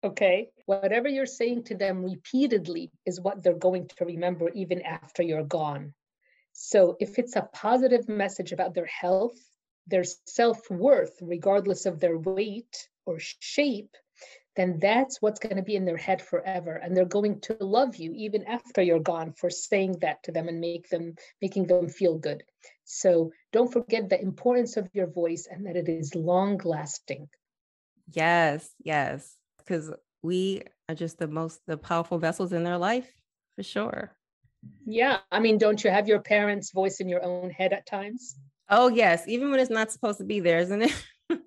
Okay. 0.04 0.50
Whatever 0.66 1.08
you're 1.08 1.26
saying 1.26 1.64
to 1.66 1.76
them 1.76 2.04
repeatedly 2.04 2.92
is 3.06 3.22
what 3.22 3.44
they're 3.44 3.54
going 3.54 3.88
to 3.88 4.06
remember 4.06 4.50
even 4.50 4.82
after 4.82 5.24
you're 5.24 5.44
gone. 5.44 5.94
So 6.54 6.96
if 7.00 7.20
it's 7.20 7.36
a 7.36 7.50
positive 7.54 8.08
message 8.08 8.52
about 8.52 8.74
their 8.74 8.86
health, 8.88 9.38
their 9.88 10.04
self 10.04 10.70
worth, 10.70 11.18
regardless 11.22 11.86
of 11.86 12.00
their 12.00 12.18
weight 12.18 12.88
or 13.06 13.18
shape, 13.20 13.96
then 14.56 14.80
that's 14.80 15.22
what's 15.22 15.40
going 15.40 15.58
to 15.58 15.62
be 15.64 15.76
in 15.76 15.86
their 15.86 15.98
head 15.98 16.22
forever 16.22 16.76
and 16.76 16.96
they're 16.96 17.06
going 17.06 17.40
to 17.42 17.58
love 17.60 17.96
you 17.98 18.14
even 18.16 18.44
after 18.46 18.82
you're 18.82 19.00
gone 19.00 19.34
for 19.34 19.50
saying 19.50 19.98
that 20.02 20.24
to 20.24 20.32
them 20.32 20.48
and 20.48 20.60
make 20.60 20.90
them 20.90 21.16
making 21.42 21.68
them 21.68 21.88
feel 21.88 22.18
good. 22.18 22.44
So 22.84 23.32
don't 23.52 23.72
forget 23.72 24.10
the 24.10 24.22
importance 24.22 24.78
of 24.78 24.90
your 24.94 25.08
voice 25.08 25.48
and 25.50 25.66
that 25.66 25.76
it 25.76 25.90
is 25.90 26.16
long 26.16 26.60
lasting 26.64 27.30
yes 28.14 28.72
yes 28.84 29.36
because 29.58 29.92
we 30.22 30.62
are 30.90 30.96
just 30.96 31.18
the 31.18 31.28
most 31.28 31.62
the 31.68 31.78
powerful 31.78 32.18
vessels 32.18 32.54
in 32.54 32.64
their 32.64 32.78
life 32.78 33.10
for 33.56 33.64
sure. 33.64 34.16
Yeah 34.86 35.20
i 35.32 35.40
mean 35.40 35.58
don't 35.58 35.84
you 35.84 35.90
have 35.90 36.08
your 36.08 36.20
parents 36.20 36.72
voice 36.72 37.00
in 37.00 37.08
your 37.08 37.24
own 37.24 37.50
head 37.50 37.74
at 37.74 37.86
times? 37.86 38.36
Oh 38.70 38.90
yes 38.90 39.24
even 39.28 39.52
when 39.52 39.60
it's 39.60 39.72
not 39.72 39.92
supposed 39.92 40.18
to 40.20 40.24
be 40.24 40.40
there 40.40 40.60
isn't 40.60 40.82
it? 40.82 41.08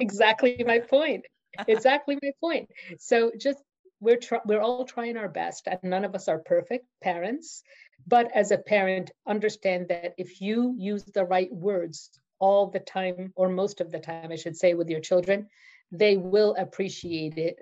Exactly 0.00 0.62
my 0.64 0.78
point 0.78 1.24
exactly 1.66 2.18
my 2.22 2.30
point. 2.40 2.70
So 2.98 3.32
just 3.38 3.58
we're 4.00 4.20
we're 4.44 4.60
all 4.60 4.84
trying 4.84 5.16
our 5.16 5.28
best, 5.28 5.66
and 5.66 5.80
none 5.82 6.04
of 6.04 6.14
us 6.14 6.28
are 6.28 6.38
perfect 6.38 6.86
parents. 7.02 7.62
But 8.06 8.30
as 8.34 8.50
a 8.50 8.58
parent, 8.58 9.10
understand 9.26 9.88
that 9.88 10.14
if 10.16 10.40
you 10.40 10.74
use 10.78 11.04
the 11.04 11.24
right 11.24 11.52
words 11.52 12.10
all 12.38 12.68
the 12.68 12.78
time, 12.78 13.32
or 13.34 13.48
most 13.48 13.80
of 13.80 13.90
the 13.90 13.98
time, 13.98 14.30
I 14.30 14.36
should 14.36 14.56
say, 14.56 14.74
with 14.74 14.88
your 14.88 15.00
children, 15.00 15.48
they 15.90 16.16
will 16.16 16.54
appreciate 16.56 17.36
it 17.36 17.58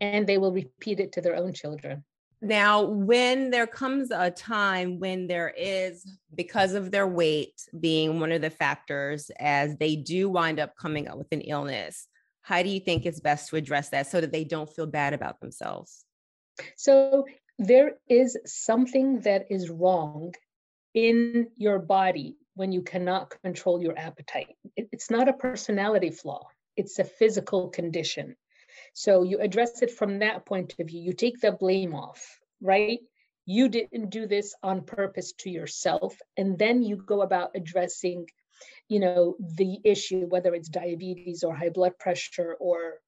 and 0.00 0.26
they 0.26 0.38
will 0.38 0.52
repeat 0.52 1.00
it 1.00 1.12
to 1.12 1.20
their 1.20 1.36
own 1.36 1.52
children. 1.52 2.04
Now, 2.42 2.82
when 2.82 3.50
there 3.50 3.66
comes 3.66 4.10
a 4.10 4.30
time 4.30 4.98
when 4.98 5.26
there 5.26 5.54
is, 5.56 6.06
because 6.34 6.74
of 6.74 6.90
their 6.90 7.06
weight 7.06 7.54
being 7.80 8.20
one 8.20 8.30
of 8.30 8.42
the 8.42 8.50
factors, 8.50 9.30
as 9.38 9.76
they 9.76 9.96
do 9.96 10.28
wind 10.28 10.60
up 10.60 10.76
coming 10.76 11.08
up 11.08 11.16
with 11.16 11.32
an 11.32 11.40
illness, 11.40 12.08
how 12.46 12.62
do 12.62 12.68
you 12.68 12.78
think 12.78 13.04
it's 13.04 13.18
best 13.18 13.48
to 13.48 13.56
address 13.56 13.88
that 13.88 14.06
so 14.06 14.20
that 14.20 14.30
they 14.30 14.44
don't 14.44 14.70
feel 14.70 14.86
bad 14.86 15.12
about 15.12 15.40
themselves? 15.40 16.04
So 16.76 17.24
there 17.58 17.94
is 18.08 18.38
something 18.46 19.22
that 19.22 19.46
is 19.50 19.68
wrong 19.68 20.32
in 20.94 21.48
your 21.56 21.80
body 21.80 22.36
when 22.54 22.70
you 22.70 22.82
cannot 22.82 23.34
control 23.42 23.82
your 23.82 23.98
appetite. 23.98 24.54
It's 24.76 25.10
not 25.10 25.28
a 25.28 25.32
personality 25.32 26.10
flaw, 26.10 26.46
it's 26.76 27.00
a 27.00 27.04
physical 27.04 27.70
condition. 27.70 28.36
So 28.94 29.24
you 29.24 29.40
address 29.40 29.82
it 29.82 29.90
from 29.90 30.20
that 30.20 30.46
point 30.46 30.76
of 30.78 30.86
view. 30.86 31.00
You 31.00 31.14
take 31.14 31.40
the 31.40 31.50
blame 31.50 31.96
off, 31.96 32.38
right? 32.60 33.00
You 33.44 33.68
didn't 33.68 34.10
do 34.10 34.28
this 34.28 34.54
on 34.62 34.84
purpose 34.84 35.32
to 35.40 35.50
yourself. 35.50 36.16
And 36.36 36.56
then 36.56 36.84
you 36.84 36.94
go 36.94 37.22
about 37.22 37.56
addressing 37.56 38.26
you 38.88 39.00
know 39.00 39.36
the 39.56 39.78
issue 39.84 40.26
whether 40.26 40.54
it's 40.54 40.68
diabetes 40.68 41.42
or 41.42 41.54
high 41.54 41.70
blood 41.70 41.92
pressure 41.98 42.56
or 42.60 43.00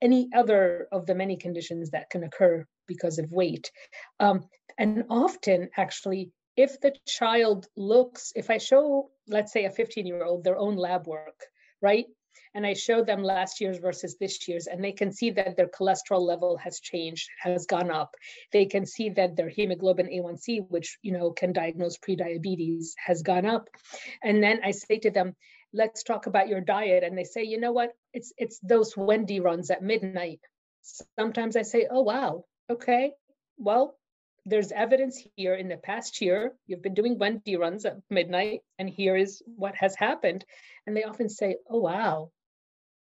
any 0.00 0.28
other 0.34 0.88
of 0.90 1.06
the 1.06 1.14
many 1.14 1.36
conditions 1.36 1.90
that 1.90 2.10
can 2.10 2.24
occur 2.24 2.66
because 2.88 3.18
of 3.20 3.30
weight. 3.30 3.70
Um, 4.18 4.48
and 4.78 5.04
often 5.08 5.68
actually 5.76 6.32
if 6.56 6.80
the 6.80 6.94
child 7.06 7.66
looks 7.76 8.32
if 8.36 8.50
i 8.50 8.58
show 8.58 9.10
let's 9.28 9.52
say 9.52 9.64
a 9.64 9.70
15 9.70 10.06
year 10.06 10.24
old 10.24 10.44
their 10.44 10.58
own 10.58 10.76
lab 10.76 11.06
work 11.06 11.44
right 11.80 12.06
and 12.54 12.66
I 12.66 12.74
showed 12.74 13.06
them 13.06 13.22
last 13.22 13.60
year's 13.60 13.78
versus 13.78 14.16
this 14.16 14.46
year's, 14.46 14.66
and 14.66 14.82
they 14.82 14.92
can 14.92 15.10
see 15.12 15.30
that 15.30 15.56
their 15.56 15.68
cholesterol 15.68 16.20
level 16.20 16.56
has 16.58 16.80
changed, 16.80 17.28
has 17.38 17.66
gone 17.66 17.90
up. 17.90 18.14
They 18.52 18.66
can 18.66 18.84
see 18.84 19.08
that 19.10 19.36
their 19.36 19.48
hemoglobin 19.48 20.06
A1C, 20.06 20.68
which 20.68 20.98
you 21.02 21.12
know 21.12 21.30
can 21.30 21.52
diagnose 21.52 21.98
prediabetes, 21.98 22.92
has 23.04 23.22
gone 23.22 23.46
up. 23.46 23.68
And 24.22 24.42
then 24.42 24.60
I 24.62 24.72
say 24.72 24.98
to 24.98 25.10
them, 25.10 25.34
let's 25.72 26.02
talk 26.02 26.26
about 26.26 26.48
your 26.48 26.60
diet. 26.60 27.04
And 27.04 27.16
they 27.16 27.24
say, 27.24 27.42
you 27.44 27.58
know 27.58 27.72
what? 27.72 27.92
It's 28.12 28.32
it's 28.36 28.58
those 28.60 28.96
Wendy 28.96 29.40
runs 29.40 29.70
at 29.70 29.82
midnight. 29.82 30.40
Sometimes 31.18 31.56
I 31.56 31.62
say, 31.62 31.86
oh 31.90 32.02
wow, 32.02 32.44
okay, 32.70 33.12
well, 33.56 33.96
there's 34.44 34.72
evidence 34.72 35.22
here 35.36 35.54
in 35.54 35.68
the 35.68 35.76
past 35.76 36.20
year 36.20 36.52
you've 36.66 36.82
been 36.82 36.94
doing 36.94 37.16
wendy 37.16 37.56
runs 37.56 37.84
at 37.84 37.98
midnight 38.10 38.60
and 38.78 38.88
here 38.90 39.16
is 39.16 39.40
what 39.46 39.74
has 39.76 39.94
happened 39.94 40.44
and 40.86 40.96
they 40.96 41.04
often 41.04 41.28
say 41.28 41.56
oh 41.70 41.78
wow 41.78 42.30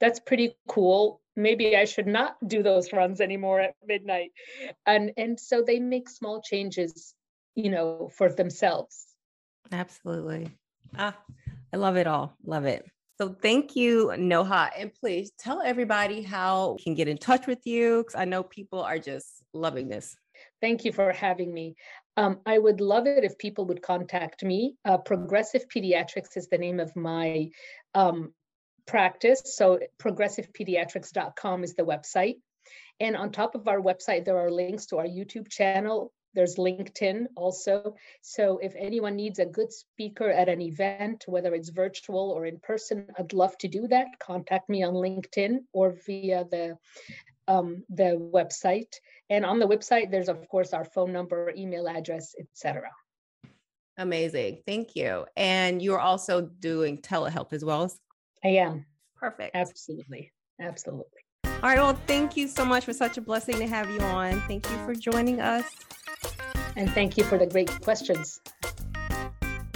that's 0.03 0.19
pretty 0.19 0.57
cool. 0.69 1.21
Maybe 1.35 1.75
i 1.77 1.87
should 1.87 2.09
not 2.09 2.37
do 2.47 2.63
those 2.63 2.93
runs 2.93 3.23
anymore 3.23 3.61
at 3.61 3.75
midnight. 3.87 4.33
And 4.85 5.13
and 5.17 5.41
so 5.41 5.63
they 5.63 5.79
make 5.79 6.11
small 6.11 6.43
changes 6.43 7.15
you 7.55 7.71
know 7.71 8.11
for 8.19 8.29
themselves. 8.31 9.07
Absolutely. 9.71 10.51
Ah 10.99 11.17
i 11.73 11.77
love 11.77 11.97
it 11.97 12.07
all. 12.07 12.37
Love 12.45 12.67
it. 12.67 12.85
So 13.19 13.35
thank 13.41 13.77
you 13.77 14.13
noha. 14.17 14.71
And 14.77 14.93
please 14.93 15.31
tell 15.39 15.63
everybody 15.63 16.21
how 16.21 16.77
can 16.83 16.95
get 16.95 17.09
in 17.09 17.17
touch 17.17 17.47
with 17.47 17.65
you 17.65 18.03
because 18.03 18.17
i 18.17 18.27
know 18.27 18.43
people 18.43 18.83
are 18.83 18.99
just 18.99 19.29
loving 19.55 19.89
this. 19.89 20.17
Thank 20.61 20.85
you 20.85 20.93
for 20.93 21.13
having 21.13 21.55
me. 21.55 21.77
Um, 22.17 22.41
I 22.45 22.59
would 22.59 22.81
love 22.81 23.07
it 23.07 23.25
if 23.25 23.39
people 23.39 23.65
would 23.67 23.81
contact 23.81 24.43
me. 24.45 24.75
Uh, 24.85 24.99
Progressive 24.99 25.65
Pediatrics 25.75 26.37
is 26.37 26.49
the 26.49 26.59
name 26.59 26.79
of 26.81 26.95
my 26.95 27.51
um, 27.95 28.35
practice. 28.87 29.43
So 29.45 29.81
progressivepediatrics.com 29.99 31.65
is 31.65 31.75
the 31.75 31.85
website. 31.85 32.37
And 33.01 33.17
on 33.17 33.33
top 33.33 33.55
of 33.55 33.69
our 33.69 33.81
website, 33.81 34.25
there 34.25 34.39
are 34.39 34.51
links 34.51 34.87
to 34.87 34.99
our 34.99 35.07
YouTube 35.07 35.49
channel. 35.49 36.13
There's 36.35 36.57
LinkedIn 36.57 37.27
also. 37.37 37.95
So 38.23 38.59
if 38.63 38.75
anyone 38.77 39.17
needs 39.17 39.39
a 39.39 39.45
good 39.45 39.73
speaker 39.73 40.31
at 40.31 40.49
an 40.49 40.63
event, 40.63 41.25
whether 41.27 41.55
it's 41.55 41.69
virtual 41.69 42.31
or 42.31 42.47
in 42.47 42.59
person, 42.61 43.07
I'd 43.19 43.33
love 43.33 43.57
to 43.59 43.69
do 43.69 43.87
that. 43.89 44.07
Contact 44.19 44.69
me 44.69 44.83
on 44.83 44.95
LinkedIn 44.95 45.65
or 45.73 45.97
via 46.07 46.45
the 46.51 46.79
um, 47.49 47.83
the 47.91 48.17
website. 48.33 48.95
And 49.29 49.45
on 49.45 49.59
the 49.59 49.67
website, 49.67 50.11
there's 50.11 50.29
of 50.29 50.49
course 50.49 50.73
our 50.73 50.85
phone 50.85 51.13
number, 51.13 51.53
email 51.57 51.89
address, 51.89 52.35
etc. 52.39 52.89
Amazing. 53.99 54.63
Thank 54.67 54.97
you. 54.97 55.27
And 55.37 55.83
you're 55.83 56.01
also 56.01 56.43
doing 56.43 56.99
telehealth 56.99 57.53
as 57.53 57.65
well. 57.65 57.93
I 58.45 58.49
am. 58.49 58.87
Perfect. 59.17 59.55
Absolutely. 59.55 60.33
Absolutely. 60.61 61.07
All 61.45 61.53
right. 61.63 61.79
Well, 61.79 61.99
thank 62.07 62.37
you 62.37 62.49
so 62.49 62.65
much 62.65 62.85
for 62.85 62.93
such 62.93 63.19
a 63.19 63.21
blessing 63.21 63.59
to 63.59 63.67
have 63.67 63.89
you 63.91 64.01
on. 64.01 64.41
Thank 64.43 64.69
you 64.69 64.77
for 64.85 64.95
joining 64.95 65.41
us. 65.41 65.65
And 66.77 66.91
thank 66.91 67.17
you 67.17 67.25
for 67.25 67.39
the 67.39 67.47
great 67.47 67.71
questions. 67.83 68.41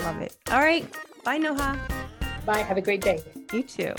Love 0.00 0.20
it. 0.20 0.37
All 0.50 0.61
right. 0.61 0.87
Bye, 1.24 1.38
Noha. 1.38 1.79
Bye. 2.44 2.59
Have 2.59 2.76
a 2.76 2.83
great 2.83 3.02
day. 3.02 3.20
You 3.52 3.62
too. 3.62 3.94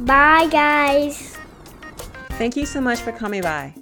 Bye, 0.00 0.48
guys. 0.50 1.36
Thank 2.32 2.56
you 2.56 2.66
so 2.66 2.80
much 2.80 2.98
for 2.98 3.12
coming 3.12 3.42
by. 3.42 3.74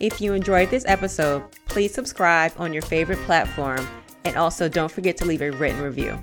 If 0.00 0.20
you 0.20 0.32
enjoyed 0.32 0.70
this 0.70 0.84
episode, 0.86 1.42
please 1.66 1.92
subscribe 1.92 2.52
on 2.56 2.72
your 2.72 2.82
favorite 2.82 3.18
platform 3.20 3.86
and 4.24 4.36
also 4.36 4.68
don't 4.68 4.90
forget 4.90 5.16
to 5.18 5.24
leave 5.24 5.42
a 5.42 5.50
written 5.50 5.82
review. 5.82 6.18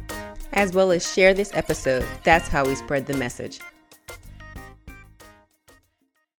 As 0.55 0.73
well 0.73 0.91
as 0.91 1.13
share 1.13 1.33
this 1.33 1.51
episode. 1.53 2.05
That's 2.23 2.47
how 2.47 2.65
we 2.65 2.75
spread 2.75 3.05
the 3.05 3.15
message. 3.15 3.59